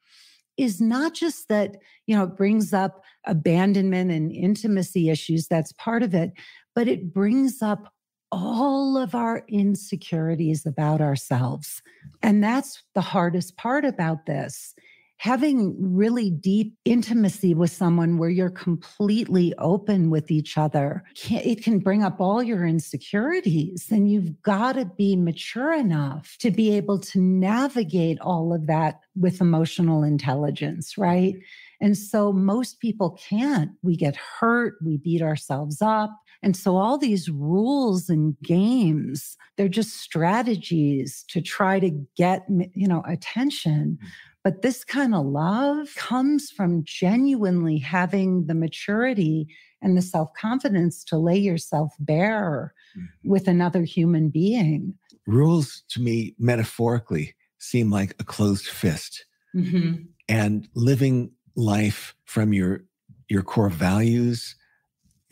[0.57, 6.03] is not just that, you know, it brings up abandonment and intimacy issues, that's part
[6.03, 6.33] of it,
[6.75, 7.93] but it brings up
[8.31, 11.81] all of our insecurities about ourselves.
[12.21, 14.73] And that's the hardest part about this.
[15.17, 21.79] Having really deep intimacy with someone where you're completely open with each other, it can
[21.79, 23.87] bring up all your insecurities.
[23.91, 29.01] And you've got to be mature enough to be able to navigate all of that
[29.13, 31.35] with emotional intelligence, right?
[31.81, 33.71] And so most people can't.
[33.81, 36.11] We get hurt, we beat ourselves up.
[36.41, 42.87] And so all these rules and games, they're just strategies to try to get, you
[42.87, 43.97] know, attention.
[44.01, 44.07] Mm.
[44.43, 49.47] But this kind of love comes from genuinely having the maturity
[49.81, 53.29] and the self confidence to lay yourself bare mm-hmm.
[53.29, 54.93] with another human being.
[55.27, 59.25] Rules to me, metaphorically, seem like a closed fist.
[59.55, 60.03] Mm-hmm.
[60.29, 62.85] And living life from your
[63.27, 64.55] your core values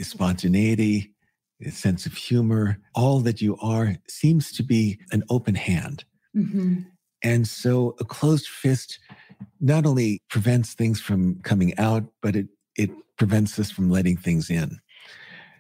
[0.06, 1.14] spontaneity,
[1.66, 6.06] a sense of humor, all that you are seems to be an open hand.
[6.36, 6.82] Mm-hmm.
[7.24, 9.00] And so a closed fist
[9.60, 14.50] not only prevents things from coming out, but it, it prevents us from letting things
[14.50, 14.80] in.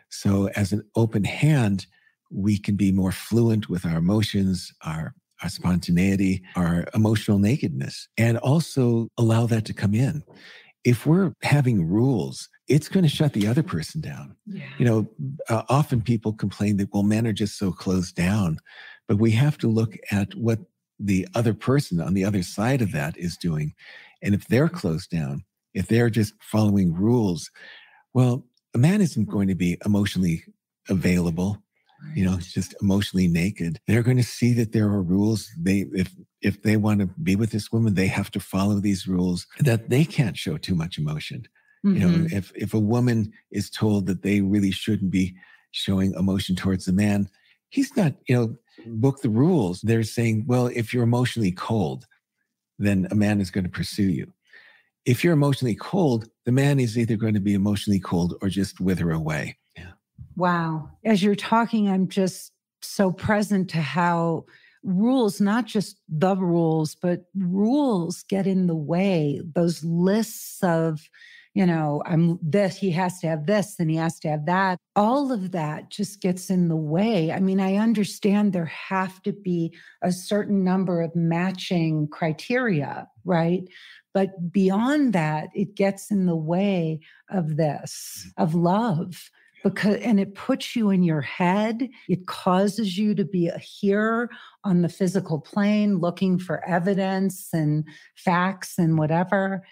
[0.09, 1.87] So as an open hand,
[2.31, 8.39] we can be more fluent with our emotions, our our spontaneity, our emotional nakedness, and
[8.39, 10.23] also allow that to come in.
[10.83, 14.35] If we're having rules it's going to shut the other person down.
[14.45, 14.65] Yeah.
[14.77, 15.07] You know,
[15.49, 18.59] uh, often people complain that, well, men are just so closed down,
[19.07, 20.59] but we have to look at what
[20.99, 23.73] the other person on the other side of that is doing.
[24.21, 27.51] And if they're closed down, if they're just following rules,
[28.13, 30.43] well, a man isn't going to be emotionally
[30.89, 31.61] available.
[32.03, 32.17] Right.
[32.17, 33.79] You know, just emotionally naked.
[33.87, 35.49] They're going to see that there are rules.
[35.57, 39.07] They, if if they want to be with this woman, they have to follow these
[39.07, 39.47] rules.
[39.59, 41.47] That they can't show too much emotion.
[41.85, 41.95] Mm-hmm.
[41.95, 42.37] You know, mm-hmm.
[42.37, 45.35] if if a woman is told that they really shouldn't be
[45.71, 47.29] showing emotion towards the man,
[47.69, 49.81] he's not, you know, book the rules.
[49.81, 52.05] They're saying, well, if you're emotionally cold,
[52.79, 54.31] then a man is going to pursue you.
[55.05, 58.79] If you're emotionally cold, the man is either going to be emotionally cold or just
[58.79, 59.57] wither away.
[59.77, 59.91] Yeah.
[60.35, 60.89] Wow.
[61.05, 64.45] As you're talking, I'm just so present to how
[64.83, 69.41] rules, not just the rules, but rules get in the way.
[69.55, 71.09] Those lists of
[71.57, 74.77] you know, I'm this, he has to have this and he has to have that.
[74.95, 77.31] All of that just gets in the way.
[77.31, 83.63] I mean, I understand there have to be a certain number of matching criteria, right?
[84.13, 86.99] But beyond that, it gets in the way
[87.31, 88.43] of this, mm.
[88.43, 89.31] of love
[89.63, 94.29] because and it puts you in your head it causes you to be here
[94.63, 97.83] on the physical plane looking for evidence and
[98.15, 99.63] facts and whatever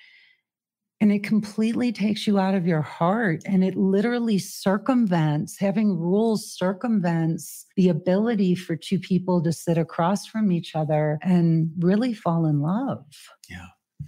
[1.06, 6.52] and it completely takes you out of your heart and it literally circumvents having rules
[6.52, 12.48] circumvents the ability for two people to sit across from each other and really fall
[12.48, 13.06] in love
[13.48, 13.68] yeah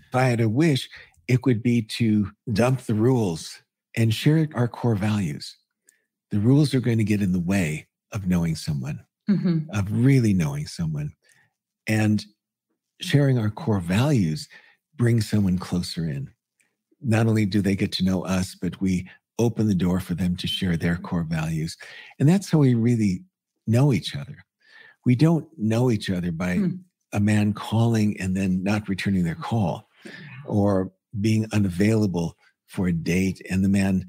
[0.09, 0.89] if i had a wish
[1.27, 3.61] it would be to dump the rules
[3.95, 5.55] and share our core values
[6.31, 9.69] the rules are going to get in the way of knowing someone mm-hmm.
[9.77, 11.13] of really knowing someone.
[11.87, 12.25] And
[13.01, 14.47] sharing our core values
[14.95, 16.31] brings someone closer in.
[17.01, 20.35] Not only do they get to know us, but we open the door for them
[20.37, 21.05] to share their mm-hmm.
[21.05, 21.77] core values.
[22.19, 23.23] And that's how we really
[23.67, 24.45] know each other.
[25.05, 26.69] We don't know each other by hmm.
[27.13, 29.43] a man calling and then not returning their mm-hmm.
[29.43, 29.89] call
[30.45, 32.35] or being unavailable
[32.65, 34.05] for a date and the man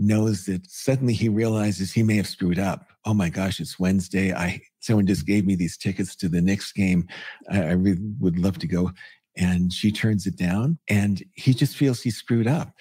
[0.00, 2.86] knows that suddenly he realizes he may have screwed up.
[3.04, 4.32] Oh my gosh, it's Wednesday.
[4.32, 5.32] I someone just mm-hmm.
[5.32, 7.06] gave me these tickets to the Knicks game.
[7.50, 8.92] I, I really would love to go.
[9.40, 12.74] And she turns it down and he just feels he screwed up.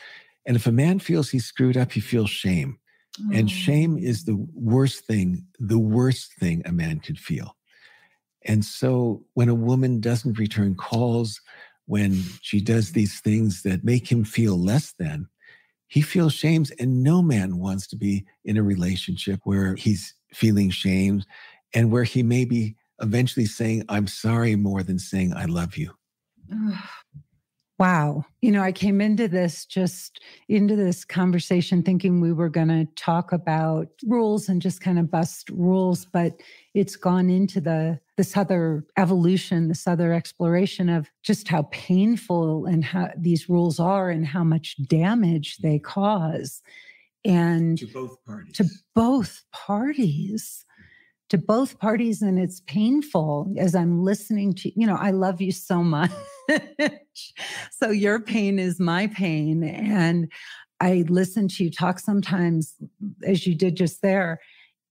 [0.45, 2.78] And if a man feels he's screwed up, he feels shame.
[3.20, 3.30] Oh.
[3.34, 4.03] And shame mm.
[4.03, 7.55] is the worst thing, the worst thing a man could feel.
[8.45, 11.39] And so when a woman doesn't return calls,
[11.86, 15.28] when she does these things that make him feel less than,
[15.88, 16.72] he feels shamed.
[16.80, 21.26] And no man wants to be in a relationship where he's feeling shamed
[21.74, 25.93] and where he may be eventually saying, I'm sorry more than saying, I love you.
[27.80, 28.26] Wow.
[28.41, 30.20] You know, I came into this just
[30.50, 35.10] into this conversation thinking we were going to talk about rules and just kind of
[35.10, 36.34] bust rules, but
[36.74, 42.84] it's gone into the this other evolution, this other exploration of just how painful and
[42.84, 45.86] how these rules are and how much damage they mm-hmm.
[45.86, 46.62] cause.
[47.24, 48.54] And to both parties.
[48.56, 50.66] To both parties
[51.30, 55.52] to both parties and it's painful as i'm listening to you know i love you
[55.52, 56.12] so much
[57.72, 60.32] so your pain is my pain and
[60.80, 62.76] i listen to you talk sometimes
[63.26, 64.40] as you did just there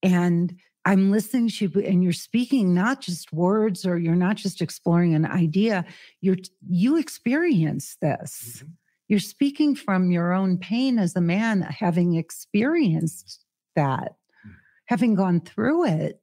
[0.03, 4.63] and i'm listening to you and you're speaking not just words or you're not just
[4.63, 5.85] exploring an idea
[6.21, 6.37] you're
[6.69, 8.69] you experience this mm-hmm.
[9.09, 14.15] you're speaking from your own pain as a man having experienced that
[14.47, 14.53] mm.
[14.87, 16.21] having gone through it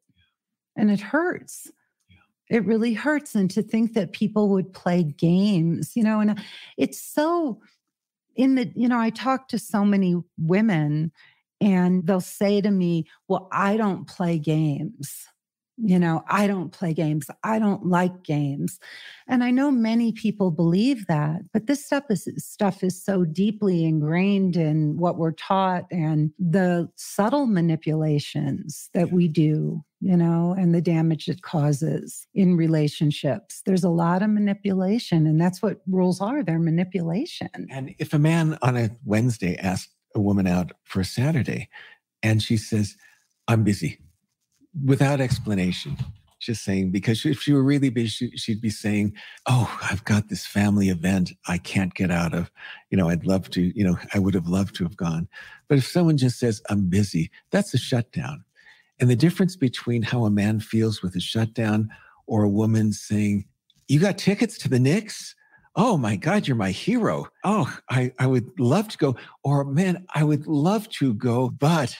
[0.76, 1.72] and it hurts.
[2.50, 6.36] It really hurts and to think that people would play games you know and uh,
[6.78, 7.60] it's so
[8.36, 11.12] in the you know i talk to so many women
[11.60, 15.28] and they'll say to me well i don't play games
[15.78, 18.80] you know i don't play games i don't like games.
[19.28, 23.84] And i know many people believe that but this stuff is stuff is so deeply
[23.86, 30.74] ingrained in what we're taught and the subtle manipulations that we do you know and
[30.74, 33.62] the damage it causes in relationships.
[33.66, 37.50] There's a lot of manipulation and that's what rules are they're manipulation.
[37.70, 41.70] And if a man on a wednesday asks a woman out for a saturday
[42.24, 42.96] and she says
[43.50, 44.00] i'm busy
[44.84, 45.98] without explanation
[46.46, 49.14] just saying because if she were really busy she'd be saying
[49.48, 52.52] oh i've got this family event i can't get out of.
[52.90, 55.28] You know i'd love to you know i would have loved to have gone.
[55.68, 58.44] But if someone just says i'm busy that's a shutdown.
[59.00, 61.90] And the difference between how a man feels with a shutdown
[62.28, 63.46] or a woman saying
[63.88, 65.36] you got tickets to the Knicks?
[65.76, 67.28] Oh my god you're my hero.
[67.44, 71.96] Oh i i would love to go or man i would love to go but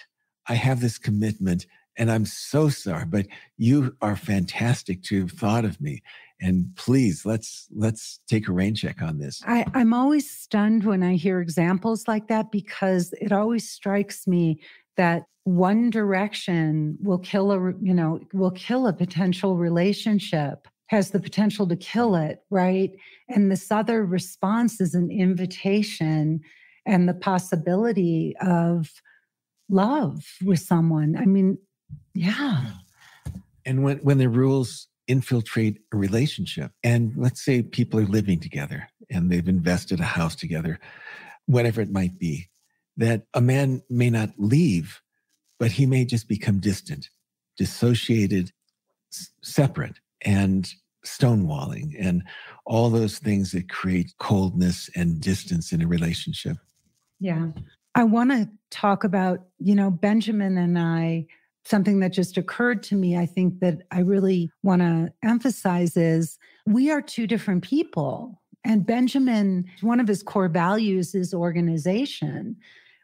[0.48, 1.66] i have this commitment
[1.98, 3.28] and I'm so sorry, but
[3.58, 6.02] you are fantastic to have thought of me.
[6.42, 9.42] And please let's let's take a rain check on this.
[9.46, 14.60] I, I'm always stunned when I hear examples like that because it always strikes me
[14.98, 21.20] that one direction will kill a you know will kill a potential relationship has the
[21.20, 22.92] potential to kill it right
[23.30, 26.40] and this other response is an invitation
[26.88, 28.90] and the possibility of
[29.70, 31.60] love with someone i mean
[32.16, 32.72] yeah.
[33.66, 38.88] And when, when the rules infiltrate a relationship, and let's say people are living together
[39.12, 40.80] and they've invested a house together,
[41.46, 42.48] whatever it might be,
[42.98, 45.02] that a man may not leave,
[45.60, 47.10] but he may just become distant,
[47.58, 48.52] dissociated,
[49.14, 50.74] s- separate, and
[51.06, 52.24] stonewalling, and
[52.66, 56.58] all those things that create coldness and distance in a relationship.
[57.20, 57.50] Yeah.
[57.94, 61.28] I want to talk about, you know, Benjamin and I
[61.66, 66.38] something that just occurred to me, I think that I really want to emphasize is
[66.66, 68.42] we are two different people.
[68.64, 72.56] And Benjamin, one of his core values is organization,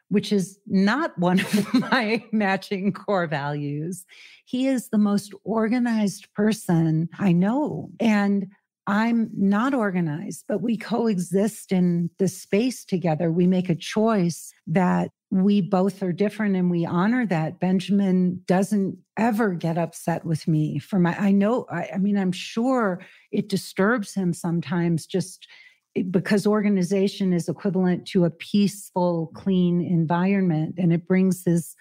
[0.08, 4.04] which is not one of my matching core values.
[4.44, 7.90] He is the most organized person I know.
[8.00, 8.48] And
[8.86, 13.30] I'm not organized, but we coexist in this space together.
[13.30, 17.58] We make a choice that we both are different and we honor that.
[17.58, 22.32] Benjamin doesn't ever get upset with me for my, I know, I, I mean, I'm
[22.32, 25.48] sure it disturbs him sometimes just
[25.96, 31.74] eh, because organization is equivalent to a peaceful, clean environment and it brings his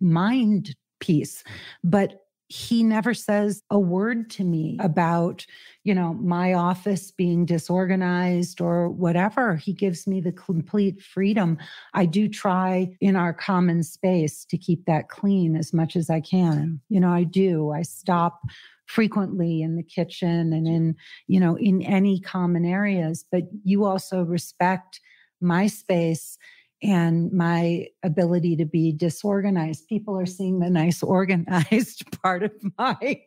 [0.00, 1.42] mind peace.
[1.82, 2.23] But
[2.54, 5.44] he never says a word to me about,
[5.82, 9.56] you know, my office being disorganized or whatever.
[9.56, 11.58] He gives me the complete freedom.
[11.94, 16.20] I do try in our common space to keep that clean as much as I
[16.20, 16.80] can.
[16.88, 17.72] You know, I do.
[17.72, 18.42] I stop
[18.86, 20.94] frequently in the kitchen and in,
[21.26, 25.00] you know, in any common areas, but you also respect
[25.40, 26.38] my space
[26.82, 29.88] and my ability to be disorganized.
[29.88, 33.22] People are seeing the nice organized part of my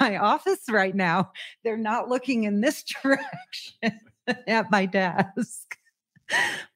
[0.00, 1.30] my office right now.
[1.62, 4.00] They're not looking in this direction
[4.46, 5.76] at my desk.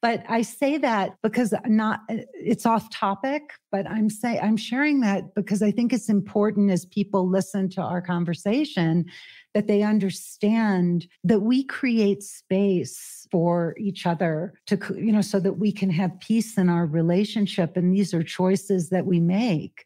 [0.00, 3.42] But I say that because not uh, it's off topic,
[3.72, 7.82] but I'm say I'm sharing that because I think it's important as people listen to
[7.82, 9.06] our conversation
[9.54, 15.54] that they understand that we create space for each other to, you know, so that
[15.54, 17.76] we can have peace in our relationship.
[17.76, 19.84] And these are choices that we make.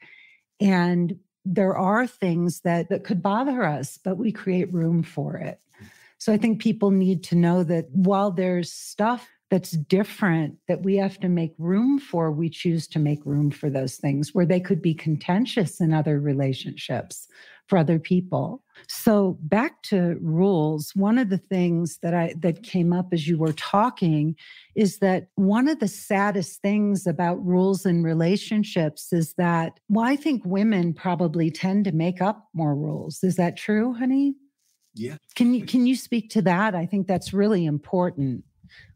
[0.60, 5.60] And there are things that, that could bother us, but we create room for it.
[6.18, 10.96] So I think people need to know that while there's stuff that's different that we
[10.96, 14.58] have to make room for, we choose to make room for those things where they
[14.58, 17.28] could be contentious in other relationships
[17.68, 18.62] for other people.
[18.88, 23.36] So back to rules, one of the things that I that came up as you
[23.36, 24.36] were talking
[24.74, 30.16] is that one of the saddest things about rules in relationships is that well I
[30.16, 33.22] think women probably tend to make up more rules.
[33.22, 34.34] Is that true, honey?
[34.94, 35.16] Yeah.
[35.36, 36.74] Can you can you speak to that?
[36.74, 38.44] I think that's really important.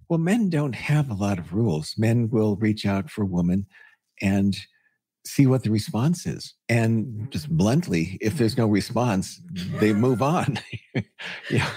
[0.09, 1.95] Well, men don't have a lot of rules.
[1.99, 3.67] Men will reach out for a woman
[4.23, 4.57] and
[5.27, 6.55] see what the response is.
[6.69, 9.41] And just bluntly, if there's no response,
[9.81, 10.59] they move on.
[11.51, 11.69] yeah.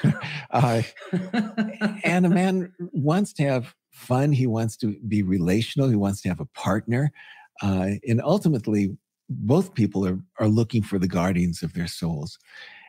[0.52, 0.84] Uh,
[2.04, 4.32] and a man wants to have fun.
[4.32, 5.90] He wants to be relational.
[5.90, 7.12] He wants to have a partner.
[7.62, 8.96] Uh, and ultimately,
[9.30, 12.38] both people are, are looking for the guardians of their souls.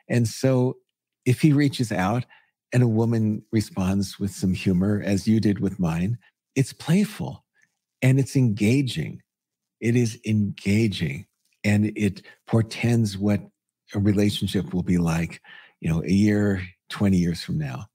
[0.09, 0.76] And so
[1.24, 2.24] if he reaches out
[2.73, 6.18] and a woman responds with some humor, as you did with mine,
[6.55, 7.45] it's playful
[8.03, 9.23] and it's engaging
[9.81, 11.27] it is engaging
[11.64, 13.41] and it portends what
[13.95, 15.41] a relationship will be like,
[15.81, 17.87] you know, a year, 20 years from now.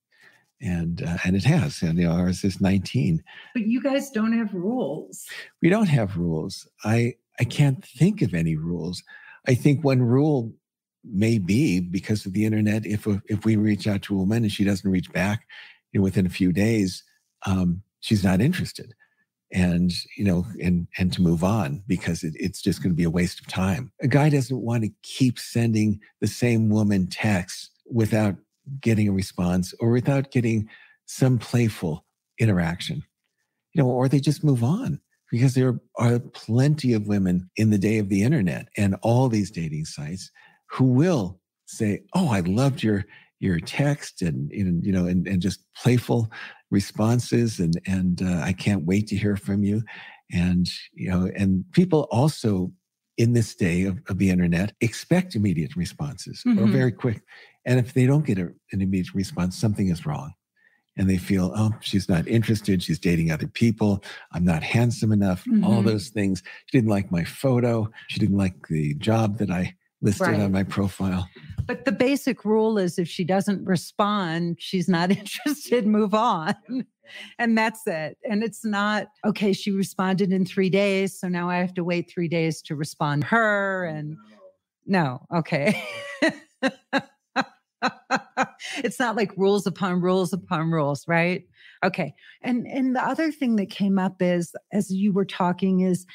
[0.62, 3.22] And uh, and it has, and you know, ours is 19.
[3.54, 5.26] But you guys don't have rules.
[5.62, 6.66] We don't have rules.
[6.86, 9.04] I I can't think of any rules.
[9.48, 10.54] I think one rule
[11.12, 12.86] may be because of the internet.
[12.86, 15.46] If if we reach out to a woman and she doesn't reach back,
[15.92, 17.04] you know, within a few days,
[17.46, 18.94] um, she's not interested
[19.52, 23.04] and you know and and to move on because it, it's just going to be
[23.04, 27.70] a waste of time a guy doesn't want to keep sending the same woman texts
[27.90, 28.36] without
[28.82, 30.68] getting a response or without getting
[31.06, 32.06] some playful
[32.40, 33.04] interaction
[33.74, 35.00] you know or they just move on
[35.32, 39.52] because there are plenty of women in the day of the internet and all these
[39.52, 40.32] dating sites
[40.76, 43.06] who will say oh i loved your
[43.40, 46.30] your text and, and you know and, and just playful
[46.72, 49.84] responses and and uh, I can't wait to hear from you.
[50.32, 52.72] And you know and people also
[53.18, 56.62] in this day of, of the internet expect immediate responses mm-hmm.
[56.62, 57.22] or very quick.
[57.66, 60.34] And if they don't get a, an immediate response something is wrong.
[60.98, 62.82] And they feel oh she's not interested.
[62.82, 64.02] She's dating other people.
[64.32, 65.44] I'm not handsome enough.
[65.44, 65.66] Mm-hmm.
[65.66, 66.42] all those things.
[66.66, 67.90] She didn't like my photo.
[68.08, 70.40] She didn't like the job that i listed right.
[70.40, 71.28] on my profile.
[71.66, 76.56] But the basic rule is if she doesn't respond, she's not interested, move on.
[77.38, 78.18] And that's it.
[78.24, 81.20] And it's not, okay, she responded in three days.
[81.20, 83.86] So now I have to wait three days to respond to her.
[83.86, 84.18] And
[84.86, 85.84] no, okay.
[88.78, 91.44] it's not like rules upon rules upon rules, right?
[91.84, 92.14] Okay.
[92.42, 96.06] And and the other thing that came up is as you were talking is,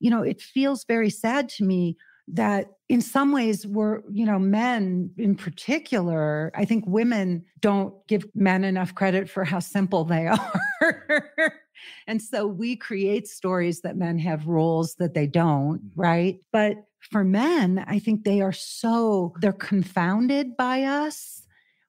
[0.00, 1.96] you know, it feels very sad to me
[2.32, 8.24] that in some ways we're you know men in particular i think women don't give
[8.34, 10.26] men enough credit for how simple they
[10.80, 11.54] are.
[12.06, 16.00] And so we create stories that men have rules that they don't mm-hmm.
[16.00, 16.40] right?
[16.52, 16.76] But
[17.10, 21.46] for men i think they are so they're confounded by us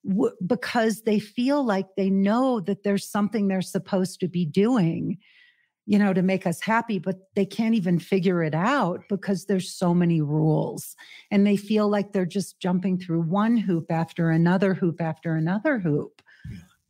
[0.07, 5.17] w- because they feel like they know that there's something they're supposed to be doing
[5.85, 9.73] you know, to make us happy, but they can't even figure it out because there's
[9.73, 10.95] so many rules.
[11.31, 15.79] And they feel like they're just jumping through one hoop after another hoop after another
[15.79, 16.21] hoop.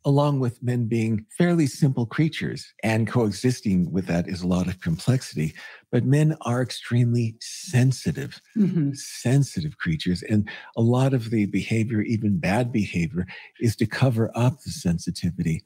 [0.04, 4.80] Along with men being fairly simple creatures and coexisting with that is a lot of
[4.80, 5.54] complexity.
[5.92, 8.90] But men are extremely sensitive, mm-hmm.
[8.94, 10.24] sensitive creatures.
[10.24, 13.26] And a lot of the behavior, even bad behavior,
[13.60, 15.64] is to cover up the sensitivity.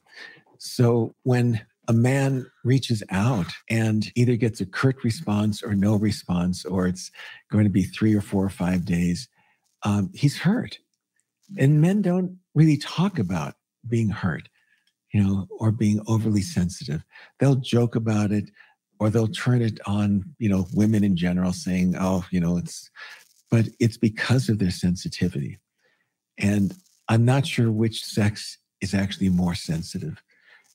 [0.59, 6.65] So when a man reaches out and either gets a curt response or no response,
[6.65, 7.11] or it's
[7.51, 9.29] going to be three or four or five days,
[9.83, 10.79] um, he's hurt.
[11.57, 13.55] And men don't really talk about
[13.87, 14.49] being hurt,
[15.13, 17.03] you know, or being overly sensitive.
[17.39, 18.49] They'll joke about it
[18.99, 22.89] or they'll turn it on, you know, women in general saying, oh, you know, it's,
[23.49, 25.57] but it's because of their sensitivity.
[26.37, 26.75] And
[27.07, 30.21] I'm not sure which sex is actually more sensitive.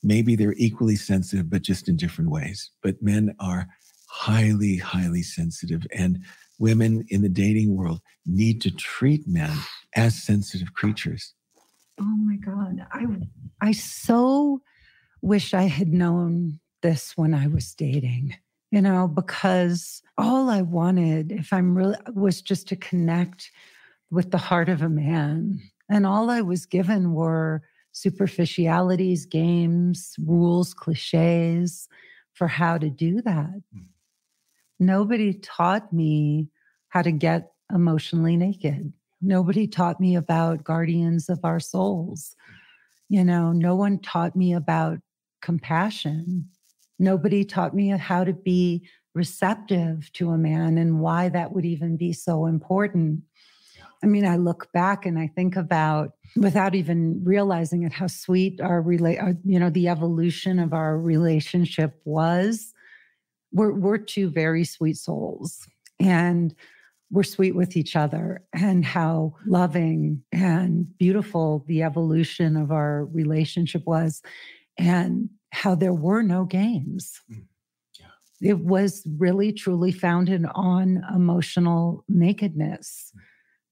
[0.02, 2.70] Maybe they're equally sensitive, but just in different ways.
[2.82, 3.68] But men are
[4.08, 5.86] highly, highly sensitive.
[5.96, 6.20] And
[6.58, 9.56] women in the dating world need to treat men
[9.96, 11.34] as sensitive creatures.
[12.00, 12.86] Oh my God.
[12.92, 13.06] I
[13.60, 14.60] I so
[15.22, 18.36] wish I had known this when I was dating,
[18.70, 23.50] you know, because all I wanted, if I'm really was just to connect
[24.10, 25.60] with the heart of a man.
[25.88, 31.88] And all I was given were superficialities, games, rules, cliches
[32.32, 33.62] for how to do that.
[33.74, 33.84] Mm.
[34.78, 36.48] Nobody taught me
[36.88, 38.92] how to get emotionally naked.
[39.20, 42.34] Nobody taught me about guardians of our souls.
[43.08, 44.98] You know, no one taught me about
[45.40, 46.48] compassion.
[46.98, 51.96] Nobody taught me how to be receptive to a man and why that would even
[51.96, 53.22] be so important.
[54.02, 58.60] I mean, I look back and I think about without even realizing it how sweet
[58.60, 62.72] our relate uh, you know the evolution of our relationship was.
[63.52, 65.68] We're we're two very sweet souls
[66.00, 66.54] and
[67.10, 73.82] we're sweet with each other and how loving and beautiful the evolution of our relationship
[73.86, 74.22] was
[74.78, 77.20] and how there were no games.
[77.30, 77.44] Mm.
[78.40, 83.12] It was really truly founded on emotional nakedness.
[83.14, 83.20] Mm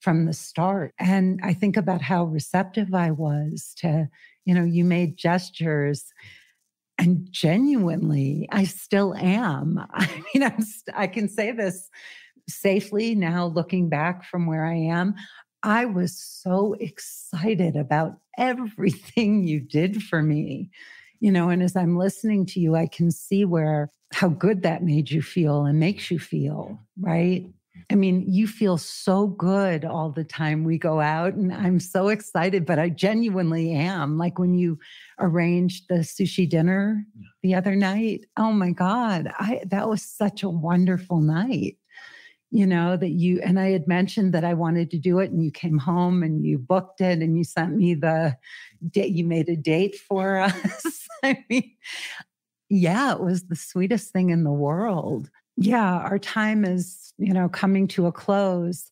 [0.01, 0.95] from the start.
[0.99, 4.09] And I think about how receptive I was to,
[4.45, 6.13] you know, you made gestures
[6.99, 9.85] and genuinely I still am.
[9.95, 11.89] I mean, I'm st- I can say this
[12.49, 15.15] safely now looking back from where I am.
[15.63, 20.71] I was so excited about everything you did for me.
[21.21, 24.83] You know, and as I'm listening to you, I can see where how good that
[24.83, 27.47] made you feel and makes you feel, right?
[27.91, 32.09] I mean, you feel so good all the time we go out, and I'm so
[32.09, 34.19] excited, but I genuinely am.
[34.19, 34.79] Like when you
[35.19, 37.05] arranged the sushi dinner
[37.43, 41.77] the other night, oh my God, I that was such a wonderful night.
[42.53, 45.45] You know, that you and I had mentioned that I wanted to do it, and
[45.45, 48.37] you came home and you booked it and you sent me the
[48.91, 51.07] date, you made a date for us.
[51.23, 51.71] I mean,
[52.69, 57.49] yeah, it was the sweetest thing in the world yeah, our time is, you know,
[57.49, 58.91] coming to a close.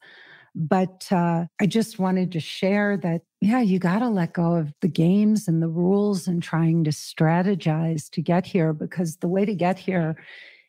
[0.54, 4.72] But uh, I just wanted to share that, yeah, you got to let go of
[4.80, 9.44] the games and the rules and trying to strategize to get here because the way
[9.44, 10.16] to get here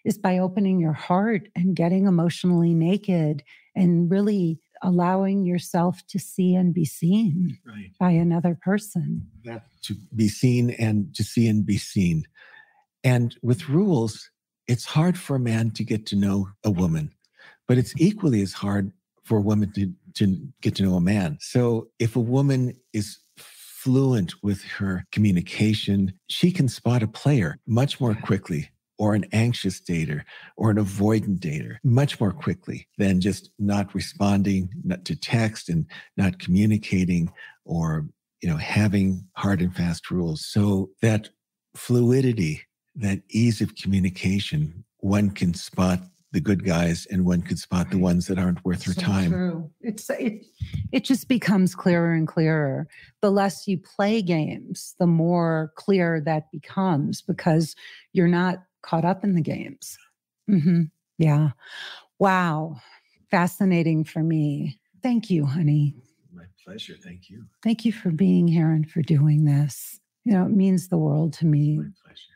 [0.06, 3.44] is by opening your heart and getting emotionally naked
[3.76, 7.92] and really allowing yourself to see and be seen right.
[8.00, 9.28] by another person.
[9.44, 12.26] That to be seen and to see and be seen.
[13.04, 14.30] And with rules,
[14.70, 17.12] it's hard for a man to get to know a woman,
[17.68, 18.94] but it's equally as hard
[19.26, 21.40] for a woman to, to get to know a man.
[21.42, 28.00] So if a woman is fluent with her communication, she can spot a player much
[28.00, 30.22] more quickly or an anxious dater
[30.56, 35.88] or an avoidant dater much more quickly than just not responding not to text and
[36.16, 37.32] not communicating
[37.66, 38.06] or
[38.42, 41.30] you know having hard and fast rules so that
[41.76, 42.62] fluidity
[43.00, 46.00] that ease of communication, one can spot
[46.32, 49.32] the good guys and one could spot the ones that aren't worth your so time.
[49.32, 49.72] True.
[49.82, 50.46] It's it
[50.92, 52.88] it just becomes clearer and clearer.
[53.22, 57.76] The less you play games, the more clear that becomes because
[58.14, 59.98] you're not caught up in the games.
[60.50, 60.84] Mm-hmm.
[61.18, 61.50] Yeah.
[62.20, 62.78] Wow.
[63.32, 64.80] Fascinating for me.
[65.02, 65.96] Thank you, honey.
[66.34, 66.96] My pleasure.
[66.96, 67.46] Thank you.
[67.64, 70.00] Thank you for being here and for doing this.
[70.26, 71.80] You know, it means the world to me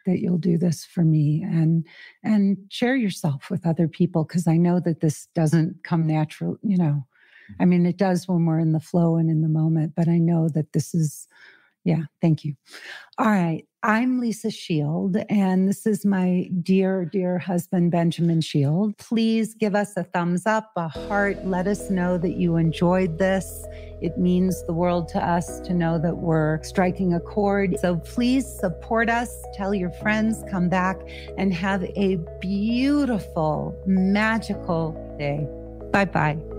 [0.05, 1.85] that you'll do this for me and
[2.23, 6.77] and share yourself with other people because I know that this doesn't come natural, you
[6.77, 7.05] know.
[7.05, 7.61] Mm-hmm.
[7.61, 10.17] I mean, it does when we're in the flow and in the moment, but I
[10.17, 11.27] know that this is
[11.83, 12.55] yeah, thank you.
[13.17, 13.65] All right.
[13.85, 18.97] I'm Lisa Shield, and this is my dear, dear husband, Benjamin Shield.
[18.97, 21.45] Please give us a thumbs up, a heart.
[21.45, 23.65] Let us know that you enjoyed this.
[24.01, 27.77] It means the world to us to know that we're striking a chord.
[27.77, 31.01] So please support us, tell your friends, come back,
[31.37, 35.45] and have a beautiful, magical day.
[35.91, 36.52] Bye bye.